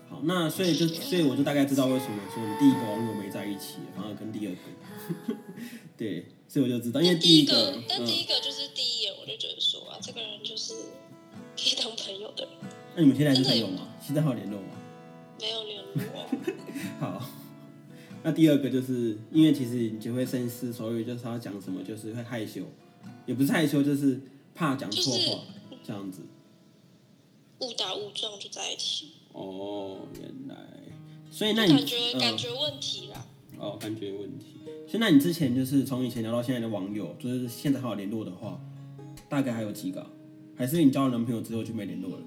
[0.09, 5.35] 好，那所以就所以我就大概知道为什么说你第一个网友没在一起，反而跟第二个，
[5.97, 10.75] 对，所以我就知道，因为但第一个个，，但第嗯，一个就是第一眼我就觉得说啊，这个人就是
[11.57, 12.55] 可以当朋友的人，
[12.97, 13.89] 那你们现在是朋友吗？
[14.01, 14.69] 现在还有联络吗？
[15.43, 16.27] 没有联络。
[17.01, 17.29] 好，
[18.23, 22.63] 那第二个就是因为其实你就会深思熟虑，就是他要讲什么，就是会害羞，
[23.27, 24.21] 也不是害羞，就是
[24.55, 25.39] 怕讲错就是话，
[25.83, 26.23] 这样子。
[27.61, 30.57] 误打误撞就在一起，哦，原来，
[31.31, 33.27] 所以那你感觉嗯感觉问题啦。
[33.59, 34.47] 哦，感觉有问题。
[34.89, 38.61] 所以那你之前就是从以前聊到现在的网友，就是现在还有联络的话，
[39.29, 40.11] 大概还有几个啊？
[40.57, 42.25] 还是你交了男朋友之后就没联络了？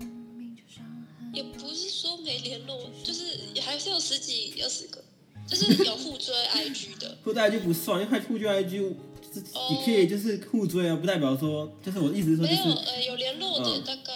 [1.33, 3.04] 也不是说没联络，就
[3.85, 5.03] 是有十几二十个，
[5.47, 7.17] 就是有互追 IG 的。
[7.23, 14.13] 互追 IG 不算，因为互追 IG 就是你可以就是互追啊，不代表说就是我意思是说就没有呃有联络的嗯大概、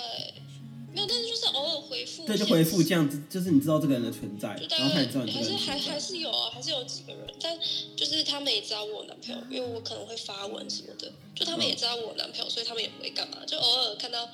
[0.94, 2.26] 没有，但是就是偶尔回复。
[2.26, 5.80] 对就回复这样子，就是你知道这个人的存在就，大然后他概也知道你这个还是还。
[5.80, 7.58] 还是有啊，还是有几个人，但
[7.96, 14.26] 就是他们也知道我男朋友，因为我可能会发文什么的，就他们也知道我男朋友，所以他们也不会干嘛，就偶尔看到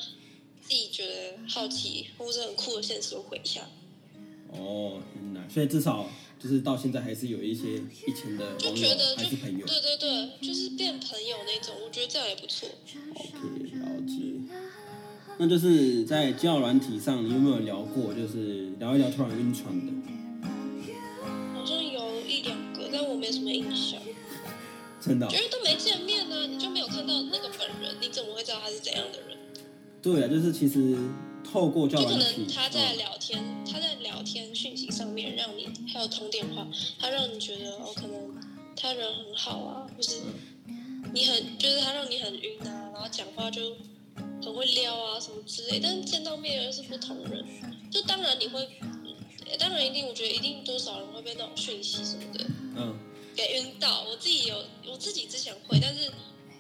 [0.61, 3.67] 自己觉得好奇或者很酷的现实，会回一下。
[4.59, 7.75] 哦，原来，所以至少就是到现在还是有一些
[8.07, 8.87] 以前的就网友
[9.17, 9.65] 还是朋友。
[9.65, 12.69] 对对对，就是变朋友那种，我觉得这样也不错。
[13.13, 13.37] OK，
[13.73, 14.13] 了解。
[15.37, 18.13] 那就是在交友软体上，你有没有聊过？
[18.13, 19.91] 就是聊一聊突然晕船的？
[21.53, 23.99] 好像有一两个，但我没什么印象，
[25.01, 29.37] 真的哦、因为都没见面呢、你就没有看到那个本人，你怎么会知道他是怎样的人？
[30.01, 30.95] 对啊，就是其实
[31.51, 32.97] 透过交就可友软体能，他在嗯。
[32.97, 36.67] 聊天，他在聊天讯息上面让你，还有通电话，
[36.99, 38.35] 他让你觉得哦，可能
[38.75, 40.17] 他人很好啊，或是
[41.13, 43.75] 你很就是他让你很晕啊，然后讲话就
[44.43, 47.45] 很会撩啊什么之类，但是见到面又是不同人，
[47.89, 48.61] 就当然你会，
[49.49, 52.95] 呃当然一定我觉得一定多少人会被那种讯息什么的嗯，
[53.35, 56.11] 给晕到，我自己有我自己之前会，但是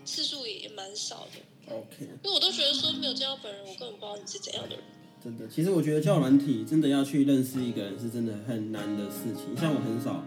[0.03, 4.79] 次数也蛮少的，OK，因为我都觉得说没有见到本人，我根本不知道你是怎样的人。
[5.23, 9.57] 真的，其实我觉得交友软体真的要去认识一个人是真的很难的事情。
[9.57, 10.23] 像我很少，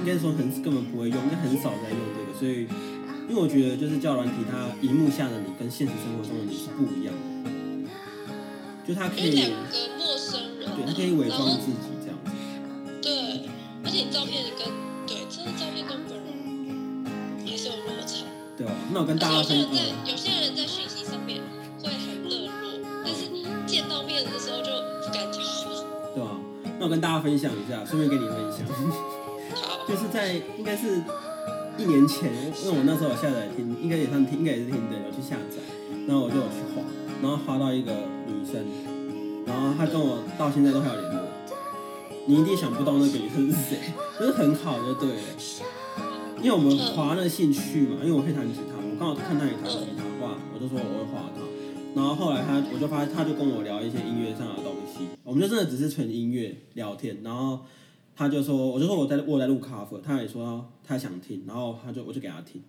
[0.00, 2.68] 应该说很根本不会用，应该很少在用这个，所以
[3.28, 7.24] 因为我觉得就是交友软体，它荧幕下的你跟现实生活中的你是不一样的。
[8.86, 9.56] 就他可以，两个
[9.96, 12.30] 陌生人嘛，对他可以伪装自己这样子。
[13.00, 13.48] 对，
[13.82, 14.68] 而且你照片跟
[15.08, 16.28] 对，真的照片跟本人
[17.48, 18.28] 还是有落差。
[18.58, 18.72] 对吧？
[18.92, 20.66] 那我跟大家而且有些人在有些人在
[26.84, 28.60] 我跟大家分享一下，顺便跟你分享，
[29.88, 31.00] 就是在应该是
[31.78, 35.56] 一年前，因为我那时候有下载听，应该也算听，应该也是听的，有去下载，
[36.06, 36.84] 然后我就有去滑，
[37.22, 37.90] 然后滑到一个
[38.28, 38.60] 女生，
[39.46, 41.24] 然后她跟我到现在都还有联络。
[42.26, 43.80] 你一定想不到那个女生是谁，
[44.20, 45.22] 就是很好就对了。
[46.42, 51.40] 因为我们滑那个兴趣嘛，因为我会弹吉他，我刚好看他也弹吉他，哇，我就说我会画他。
[51.94, 57.18] 然后后来他，我就发现他就跟我聊一些音乐上的东西，我们就真的只是纯音乐聊天。
[57.22, 57.60] 然后
[58.16, 62.60] 他就说，我就说我在我在录 cover，他也说他想听，然后他就我就给他听，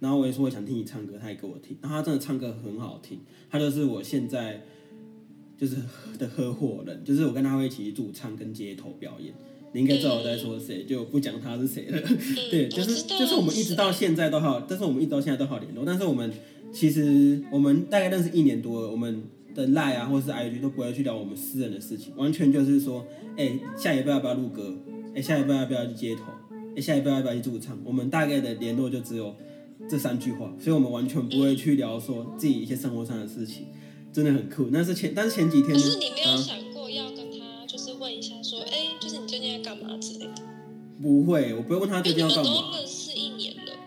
[0.00, 1.76] 然后我也说我想听你唱歌，他也给我听。
[1.80, 3.20] 然后他真的唱歌很好听，
[3.50, 4.62] 他就是我现在
[5.58, 5.76] 就是
[6.18, 9.32] 的合伙人，就是我跟他会一起驻唱跟街头表演。
[9.72, 12.00] 你应该知道我在说谁，就不讲他是谁了。
[12.48, 15.84] 对，就是就是我们一直到现在都好，但是我们一直到现在都好联络。
[15.84, 16.32] 但是我们
[16.74, 19.22] 其实我们大概认识一年多了，我们
[19.54, 23.06] 的赖啊或者是 IG 都不会去聊我们私人的事情，完全就是说，
[23.36, 24.76] 哎、下一步要不要录歌？
[25.14, 26.22] 哎、下一步要不要去街头？
[26.76, 27.78] 哎、下一步要不要去驻唱？
[27.84, 29.32] 我们大概的联络就只有
[29.88, 33.66] 这三句话，所以我们完全不会去聊说自己一些生活上的事情，
[34.12, 34.70] 真的很酷。
[34.72, 40.32] 那是前，但是前几天可是你没有啊想过要跟他就是问一下说，哎、就是你最近在干嘛之类的？
[41.00, 42.50] 不会，我不会问他最近要干嘛。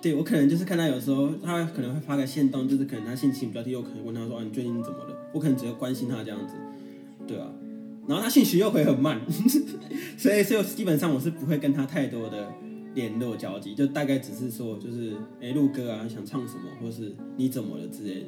[0.01, 5.29] 对我可能就是看他有时候他可能会发个线动，就是可能他心情比较低，我可能问他说啊你最近怎么了？
[5.33, 6.53] 我可能只会关心他这样子，
[7.27, 7.51] 对啊。
[8.07, 9.19] 然后他信息又回很慢，
[10.17, 12.47] 所以所以基本上我是不会跟他太多的
[12.95, 18.27] 联络交集，就大概只是说就是哎录歌啊想唱什么，或是你怎么了之类的，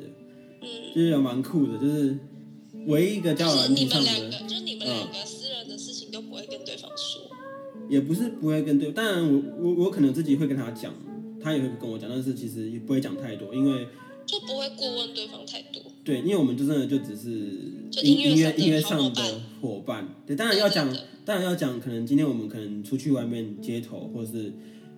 [0.62, 2.18] 嗯，就是有蛮酷的，就是
[2.88, 7.30] 唯一一个交友就是软体上你们两个，，就是你们两个私人的事情都不会跟对方说。
[7.88, 10.94] 也不是不会跟对，当然我我我可能自己会跟他讲，
[11.42, 13.88] 他也会跟我讲，但是其实也不会讲太多，因为。
[14.26, 15.82] 就不会过问对方太多。
[16.04, 17.30] 对，因为我们就真的就只是
[18.04, 20.08] 音音乐音乐上的伙伴。
[20.28, 20.88] 对，当然要讲
[21.26, 24.54] 当然要讲，可能今天我们可能出去外面街头或是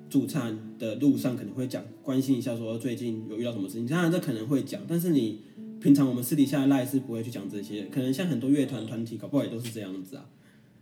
[0.09, 3.87] 驻唱的路上，可能会讲关心一下，说最近有遇到什么事情。
[3.87, 5.39] 当然这可能会讲，但是你
[5.81, 7.83] 平常我们私底下赖是不会去讲这些。
[7.83, 10.25] 可能像很多乐团团体，搞不好也都是这样子啊，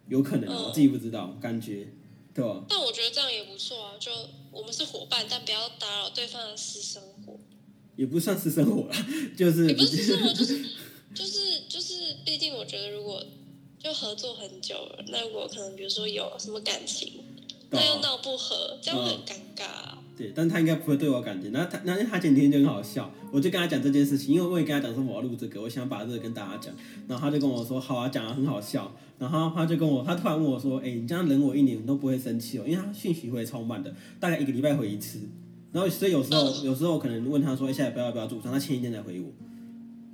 [0.08, 1.88] 有可能啊我自己不知道，感觉
[2.34, 2.66] 对吧？
[2.68, 4.10] 但我觉得这样也不错啊，就
[4.52, 7.40] 我们是伙伴，但不要打扰对方的私生活。
[7.96, 8.96] 也不算私生活了，
[9.38, 10.64] 就是也不是私生活，就是
[11.14, 13.22] 就是就是，毕竟我觉得如果
[13.78, 17.24] 就合作很久了，那如果可能比如说有什么感情，
[17.72, 19.98] 那又闹不和，这样很尴尬啊。
[20.20, 21.48] 对，但他应该不会对我感觉。
[21.54, 26.76] 那他，那他前几天就很好笑，我就跟他讲这件事情，因为我也跟他讲说我要录这个，我想把这个跟大家讲。
[27.08, 28.94] 然后他就跟我说好啊，讲的很好笑。
[29.18, 32.66] 然后他就跟我，他突然问我说，哎、你这样忍我一年，你都不会生气哦？
[32.68, 35.20] 因为他讯息会超慢的，大概一个礼拜回一次。
[35.72, 38.52] 然后所以有时候，有时候可能问他说，哎、下礼拜要不要驻唱？
[38.52, 39.28] 他前一天才回我。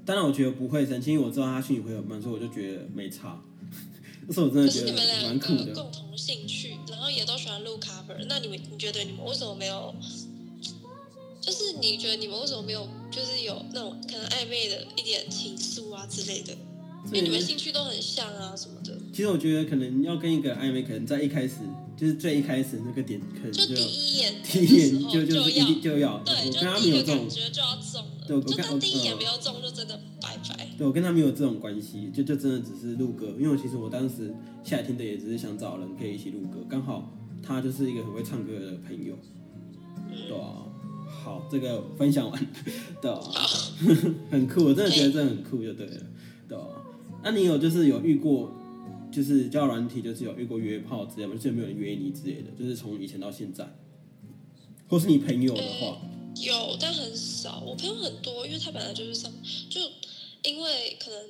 [0.05, 3.41] 当然我觉得不会生气，因为我知道他讯息会很慢，所以我就觉得没差。
[4.27, 4.93] 那时候我真的觉得
[5.27, 5.73] 蛮酷的。
[5.73, 6.74] 共同兴趣，然
[7.05, 9.93] 后也都喜欢录 cover，那你们你觉得你们为什么没有？
[11.39, 16.53] 就是你觉得你们为什么没有，就是有那种可能暧昧的一点情愫啊之类的？
[17.05, 21.57] 因为你们兴趣都很像啊什么的，其实我觉得可能要跟一个暧昧，可能在一开始
[21.95, 30.67] 就是最一开始那个点，可能就就第一眼第一眼就就是一要定就要，对，我跟他就第一个没有这种感，觉就要中了，对我就跟但第一眼嗯没有中，就真的拜拜。
[30.77, 34.33] 对我跟他没有这种关系，就就真的只是录歌，因为其实我当时
[34.63, 37.11] 下来听的也只是想找人可以一起录歌，刚好
[37.41, 39.15] 他就是一个很会唱歌的朋友，
[40.27, 40.65] 对啊，
[41.07, 42.47] 好，这个分享完，
[43.01, 43.21] 对啊，
[44.31, 46.01] 很酷，我真的觉得这很酷，就对了，
[46.47, 46.65] 对啊，
[47.23, 48.51] 那你有就是有遇过？
[49.11, 51.33] 就是交友软体，就是有遇过约炮之类吗？
[51.35, 52.49] 就是有没有人约你之类的？
[52.59, 53.65] 就是从以前到现在，
[54.89, 55.97] 或是你朋友的话，
[56.35, 57.61] 有，但很少。
[57.65, 59.31] 我朋友很多，因为他本来就是上，
[59.69, 59.79] 就
[60.43, 61.29] 因为可能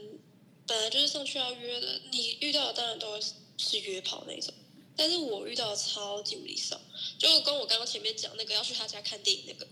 [0.67, 3.19] 本来就是上去要约的，你遇到的当然都
[3.57, 4.53] 是约炮那种。
[4.97, 6.79] 但是我遇到的超级无敌少，
[7.19, 9.67] 就跟我刚刚前面讲那个要去他家看电影那个，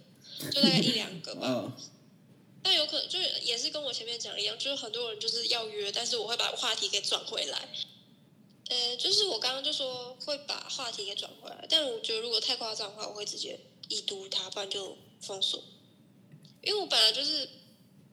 [0.52, 1.48] 就大概一两个吧。
[1.48, 1.74] 呃，
[2.62, 7.70] 但有可能就是也是跟我前面讲一样，就是很多人就是要约，但是我会把话题给转回来。
[8.70, 15.64] 呃，就是我刚刚就说会把话题给转回来，但我觉得如果太夸张的话，我会直接已读他，不然就封锁。
[16.62, 17.50] 因为我本来就是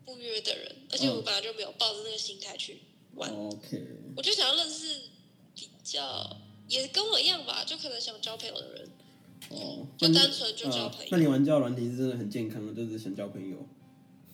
[0.04, 2.80] 不约的人，而且我本来就没有抱着那个心态去
[3.14, 3.86] 玩，OK，
[4.16, 5.02] 我就想要认识
[5.54, 6.36] 比较
[6.68, 8.88] 也跟我一样吧，就可能想交朋友的人。
[9.50, 13.56] 哦，就单纯就交朋友呃那你玩交友软体是真的很健康的，就是想交朋友。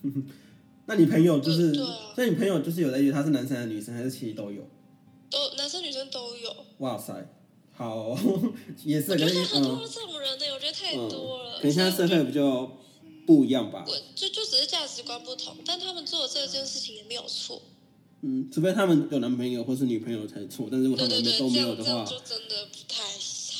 [0.86, 1.72] 那你朋友就是，
[2.16, 4.62] 那你朋友就是有在约他是男生还是女生，还是其实都有？
[5.30, 6.66] 都男生女生都有。
[6.78, 7.12] 哇塞，
[7.72, 8.18] 好哦、
[8.84, 11.45] 也是，可我觉得很多这种人呢、我觉得太多了。
[11.56, 12.70] 可能现在社会比较
[13.26, 13.96] 不一样吧我。
[14.14, 17.62] 就就只是价值观不同，但他们做的这件事情也没有错。
[18.22, 23.02] 嗯，除非他们有男朋友或是女朋友才错，但是如果他们都没这有的话，样这样就真的不太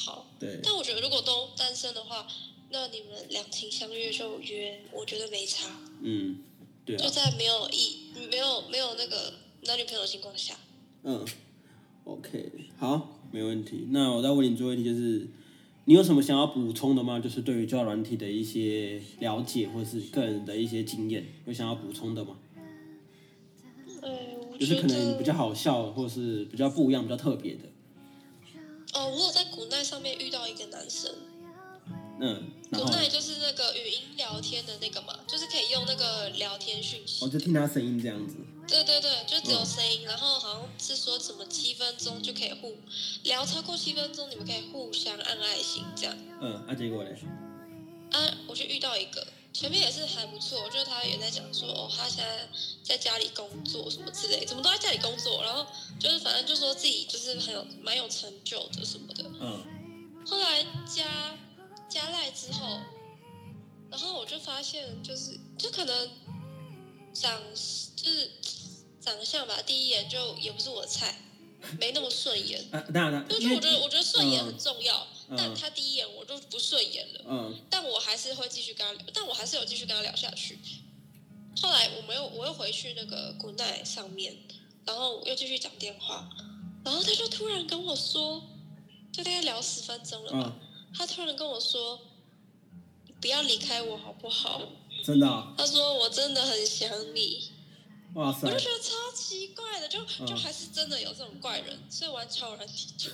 [0.04, 0.26] 好。
[0.40, 2.26] 对，但我觉得如果都单身的话，
[2.70, 5.68] 那你们两情相悦就约，我觉得没差。
[6.00, 6.38] 嗯，
[6.84, 10.58] 对啊，就在没有意没有没有那个男女朋友的情况下，
[11.02, 11.24] 嗯
[12.04, 13.88] ，OK，好，没问题。
[13.90, 15.28] 那我再问你最后一题，就是
[15.86, 17.18] 你有什么想要补充的吗？
[17.18, 22.36] 就是对于交友软体的一些了解，或是个人的一些经验，有想要补充的吗？
[24.58, 27.60] 就是可能比较，好笑，或是比较不一样、比较特别的。
[28.94, 31.12] 哦，我有在古奈上面遇到一个男生，
[32.20, 38.36] 嗯，古奈就是那个语音聊天的那个嘛，就是可以用那个聊天讯息我，就听他声音这样子。
[38.68, 42.76] 对对对，就只有声音，然后好像是说什么七分钟就可以互
[43.22, 46.16] 聊超过七分钟，你们可以互相按爱心这样。
[46.40, 47.16] 嗯，啊，结果嘞？
[48.10, 52.48] 啊，我就遇到一个，前面也是还不错，就是他也在讲说，哦，他现在
[52.82, 55.66] 在家里工作什么之类，怎么都在家里工作，然后
[55.98, 59.24] 就是反正就说自己就是很有蛮有成就的什么的。
[59.40, 59.64] 嗯
[60.28, 61.38] 后来加
[61.88, 62.80] 加赖之后，
[63.90, 66.10] 然后我就发现，就是就可能
[67.12, 67.40] 长
[67.94, 68.32] 就是
[69.06, 71.16] 长相吧，第一眼就也不是我的菜，
[71.78, 72.60] 没那么顺眼。
[72.72, 77.20] 啊，当然了，就是我觉得我觉得顺眼很重要，嗯但他第一眼我就不顺眼了。
[77.28, 80.58] 嗯但我还是会继续跟他聊，但我还是有继续跟他聊下去。
[81.62, 84.36] 后来我没有我又回去那个 Good Night 上面，
[84.84, 86.28] 然后又继续讲电话，
[86.84, 88.42] 然后他就突然跟我说，
[89.12, 92.00] 就大概聊十分钟了吧，嗯，他突然跟我说，
[93.20, 94.60] 不要离开我好不好？
[95.04, 97.50] 真的啊、他说我真的很想你，
[98.16, 103.10] 哇塞我就，觉得超奇怪的，就嗯就还是真的有这种怪人，所以玩超人体就，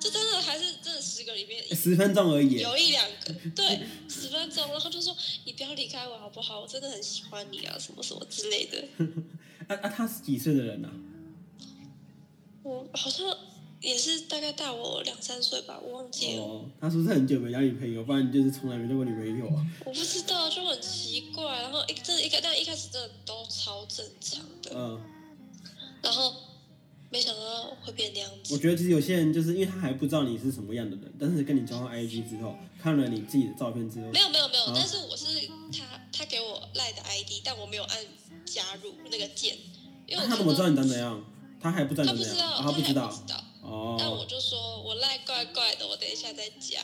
[0.00, 2.58] 就真的还是真的十个里面十分钟而已。
[2.58, 6.60] 有一两个， 对，十分钟，然后就说你不要离开我好不好？
[6.60, 8.84] 我真的很喜欢你啊，什么什么之类的。
[9.66, 10.90] 啊啊，他是几岁的人啊？
[12.62, 13.26] 我好像
[13.80, 18.04] 也是大概大我两三岁吧，我忘记了，哦，他是不是很久没交女朋友？
[18.04, 19.66] 不然就是从来没交过女朋友啊？
[19.86, 21.62] 我不知道，就很奇怪。
[21.62, 25.00] 然后一真的一开，但一开始真的都超正常的，嗯，
[26.02, 26.34] 然后
[27.08, 28.58] 没想到会变那样子我。
[28.58, 35.26] 觉得其实有些人就是因为他还不知道你是什么样的人，但是跟你交换 IG 之后，看了你自己的照片之后没，有没有没有，啊但是我是
[35.72, 37.96] 他他给我赖的 ID，但我没有按
[38.44, 39.56] 加入那个键，
[40.06, 41.24] 因为他怎么知道你长怎样？
[41.62, 43.39] 他还不知道你长怎样，啊他还他不知道不知道。
[43.98, 46.80] 但哦我，就说我赖怪怪的，我等一下再加。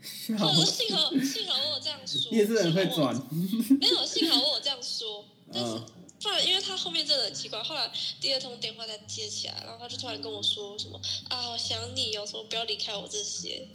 [0.00, 3.14] 幸好幸好我有这样说，你也是很会转，
[3.80, 5.84] 没有幸好我有这样说， 但是嗯
[6.20, 7.90] 不然因为他后面真的很奇怪，后来
[8.20, 13.68] 第二通电话再接起来，然后他就突然跟我说什么啊，我想你哦，什么不要离开我这些。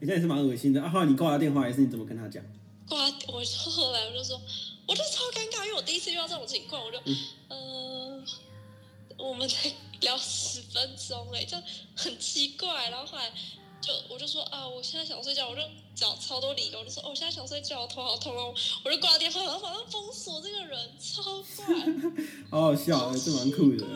[0.00, 0.88] 你这也是蛮恶心的啊！
[0.90, 2.42] 后来你挂他电话，还是你怎么跟他讲？
[2.88, 4.40] 挂，我就后来我就说，
[4.86, 6.98] 我就超尴尬，因为我第一次遇到这种情况，我就，
[7.48, 8.22] 呃，
[9.18, 12.90] 我们才聊十分钟哎，这样很奇怪。
[12.90, 13.30] 然后后来
[13.80, 15.62] 就我就说啊，我现在想睡觉，我就
[15.94, 21.76] 找超多理由，我就说哦，我现在想睡觉，我头好痛哦，我就挂了电话，然后马上封锁这个人，超怪，
[22.50, 23.86] 好好笑，这蛮酷的，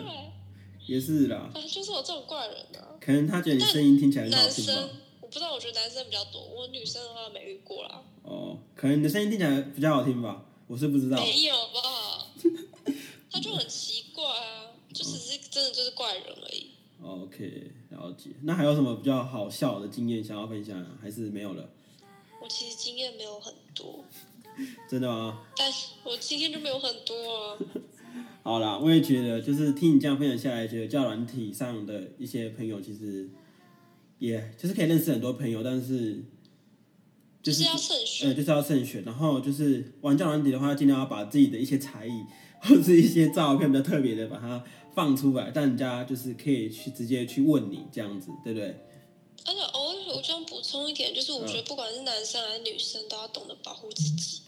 [0.86, 1.50] 也是啦。
[1.52, 2.96] 反正就是我这种怪人啊。
[3.00, 4.88] 可能他觉得你声音听起来很好男生听吧？
[5.20, 10.44] 我不知道，我觉得男生比较多，我女生的话没遇过啦，哦，可能你的声音听起来比较好听吧？
[10.66, 11.16] 我是不知道。
[11.18, 12.26] 没有吧？
[13.32, 13.89] 他就很奇，
[15.50, 16.70] 真的就是怪人而已。
[17.02, 18.30] OK，了解。
[18.42, 20.98] 那还有什么比较好笑的经验想要分享啊？
[21.02, 21.68] 还是没有了？
[22.42, 24.04] 我其实经验没有很多，
[24.88, 25.42] 真的吗？
[25.56, 27.14] 但是我经验就没有很多
[27.48, 27.58] 啊。
[28.42, 33.28] 好啦，我也觉得，就是听你这样分享下来，觉得教软体上的一些朋友，其实
[34.18, 36.14] 也就是可以认识很多朋友，但是
[37.42, 39.04] 就就是是要慎选，嗯，就是要慎选。
[39.04, 42.24] 然后就是玩教软体的话，尽量要把自己的一些才艺
[42.62, 44.62] 或是一些照片比较特别的，把它
[44.94, 48.76] 放出来，但人家就是可以去直接去问你这样子，对不对？
[49.46, 54.42] 而且偶尔我这样补充一点，就是我觉得不管是男生还是女生，都要懂得保护自己。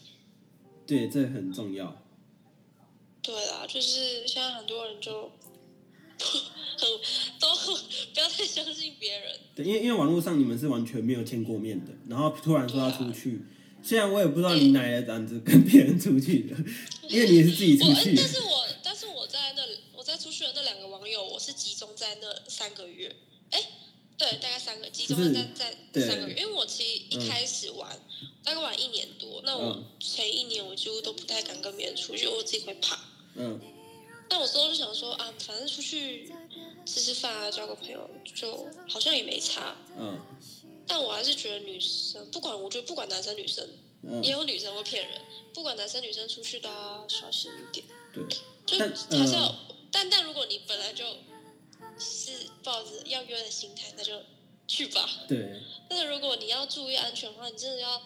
[0.85, 1.95] 对，这很重要。
[3.21, 5.31] 对啦，就是现在很多人就
[6.19, 6.89] 很
[7.39, 7.47] 都
[8.13, 9.39] 不要太相信别人。
[9.55, 13.41] 对，因为因为网络上你们是完全没有见过面的，然后突然说要出去，
[13.81, 16.55] 虽然我也不知道你哪来的胆子跟别人出去的，
[17.09, 18.27] 因为你也是自己出去的 但。
[18.31, 18.63] 是我
[20.43, 23.15] 去的那两个网友，我是集中在那三个月，
[23.51, 23.61] 哎，
[24.17, 27.97] 对，大概三个，集中在在三个月，因为我其实一开始玩，
[28.43, 29.41] 大概玩一年多。
[29.45, 32.99] 那我嗯前一年我几乎都不太敢跟别人出去，我自己会怕。
[33.35, 33.57] 嗯
[34.29, 36.29] 但我之后就想说啊，反正出去
[36.85, 39.77] 吃吃饭啊，交个朋友，就好像也没差。
[39.97, 40.19] 嗯
[40.85, 43.65] 但我还是觉得女生，不管我觉得不管男生女生，
[44.01, 45.21] 嗯也，有女生会骗人，
[45.53, 47.85] 不管男生女生出去都要小心一点。
[48.13, 48.23] 对，
[48.65, 48.89] 就但
[49.19, 51.05] 还是要，嗯但但如果你本来就
[51.97, 52.31] 是
[52.63, 54.11] 抱着要约的心态，那就
[54.67, 55.07] 去吧。
[55.27, 58.01] 对， 但是如果你要注意安全的话，你真的要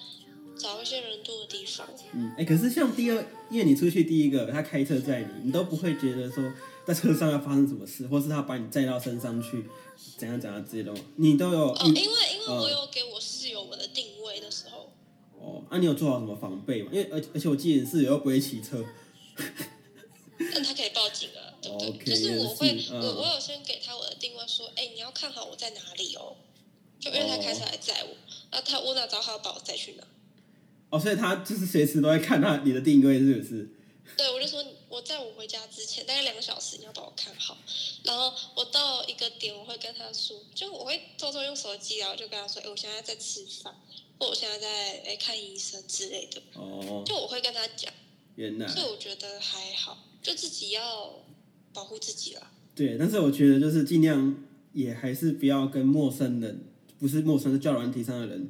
[0.60, 1.88] 找一些人多的地方。
[2.14, 6.44] 嗯，哎、可是像第二，因为你出去第一个，他开车载你，你都不会觉得说
[6.86, 9.66] 在车上要发生什么事， 或是他把你载到身上去，
[10.18, 14.92] 怎样怎样之类的吗，你都有哦，因为因为嗯我有给我室友我的定位的时候，
[15.40, 16.90] 哦，啊，你有做好什么防备吗？
[16.92, 18.84] 因为而而且我记得你是又不会骑车，
[21.88, 26.36] OK，就是我会我我有先给他我的定位说，哎，你要看好我在哪里哦。
[27.00, 28.16] 就因为他开车来载我，
[28.52, 30.04] 那他我哪知道他要把我载去哪？
[30.90, 33.70] 哦，所以他就是随时都会看他你的定位是不是？
[34.18, 37.56] 对，我就说我在我回家之前大概两个小时，你要把我看好。
[38.04, 43.76] 然后我到一个点，我会跟他说，就我会偷偷用手机然后就跟他说，哎，我现在在吃饭，
[44.18, 47.94] 或我现在在哎看医生之类的，哦，就我会跟他讲。
[48.36, 51.14] 原来所以我觉得还好，就自己要
[51.78, 52.42] 保护自己了。
[52.74, 54.36] 对，但是我觉得就是尽量
[54.74, 56.64] 也还是不要跟陌生人，
[56.98, 58.50] 不是陌生是交友软体上的人，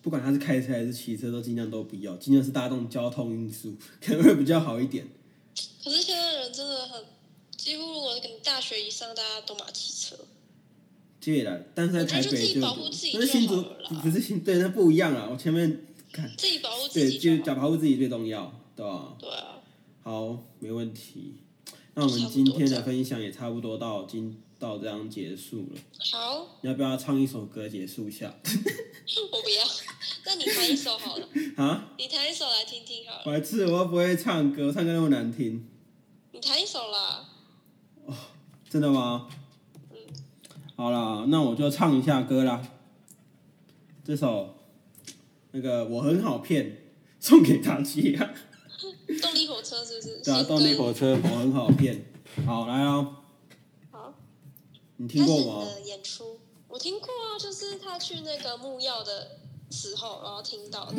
[0.00, 5.06] 不管他是开车还是骑车，都尽量都不要，尽量是大众交通运输，可能会比较好一点。
[5.84, 7.04] 可是现在人真的很，
[7.54, 10.16] 几乎如果跟大学以上，大家都马骑车。
[11.20, 15.28] 对了，但是在台北就保护自己但是新竹就好了啦不是新对，那不一样啊。
[15.30, 19.16] 我前面看，自己保护自，己就就保护自己最重要，对吧？
[19.18, 19.60] 对啊，
[20.02, 21.34] 好，没问题。
[21.94, 25.80] 那我们今天的分享也差不多到今到这样结束了。
[26.12, 28.34] 好，你要不要唱一首歌结束一下？
[29.32, 29.64] 我不要。
[30.26, 33.22] 那你弹一首好了， 啊，你弹一首来听听好了。
[33.24, 35.68] 白痴，我又不会唱歌，唱歌那么难听，
[36.32, 37.28] 你弹一首啦。
[38.68, 39.28] 真的吗？
[40.74, 42.60] 好啦，那我就唱一下歌啦。
[44.02, 44.56] 这首
[45.52, 46.78] 那个我很好骗，
[47.20, 48.34] 送给大家。
[49.74, 50.20] 动力火车是不是？
[50.22, 52.04] 对啊，动力火车我很好骗。
[52.46, 53.16] 好，来哦，
[53.90, 54.12] 好，
[54.96, 55.64] 你听过吗？
[55.64, 59.38] 的演出，我听过啊，就是他去那个木曜的
[59.70, 60.94] 时候，然后听到的。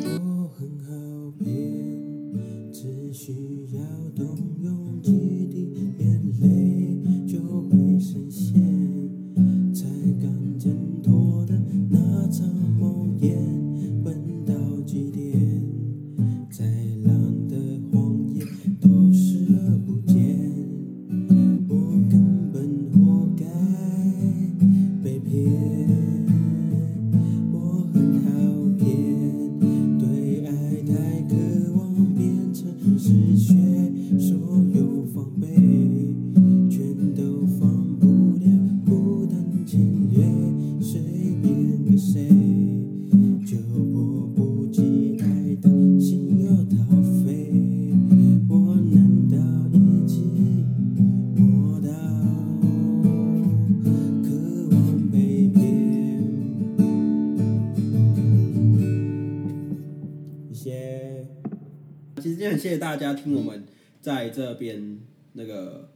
[62.36, 63.66] 今天很谢谢大家听我们
[64.02, 65.00] 在这边
[65.32, 65.88] 那个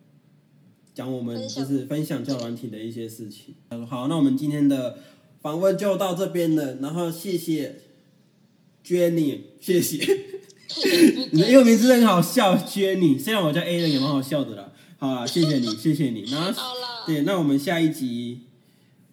[0.94, 3.54] 讲我们就是分享教软体的一些事情。
[3.86, 5.00] 好，那我们今天的
[5.42, 7.80] 访问就到这边了，然后谢谢
[8.82, 9.98] Jenny，谢谢。
[11.30, 13.22] 你的英文名字很好笑，Jenny。
[13.22, 14.72] 虽然我叫 A 人也蛮好笑的啦。
[14.96, 16.22] 好啦，谢谢你， 谢谢你。
[16.22, 18.46] 然后好啦，对，那我们下一集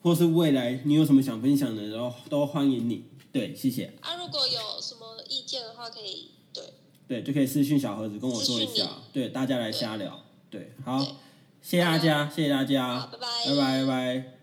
[0.01, 3.03] 或是未来你有什么想分享的，然后都欢迎你。
[3.33, 3.93] 对，谢谢。
[3.99, 6.29] 啊，如果有什么意见的话，可以
[7.07, 10.19] 对，就可以私信小盒子跟我说一下，对，大家来瞎聊。
[10.49, 10.99] 对，好，
[11.61, 13.27] 谢谢大家，谢谢大家，拜拜。
[13.45, 14.36] 拜拜，拜拜。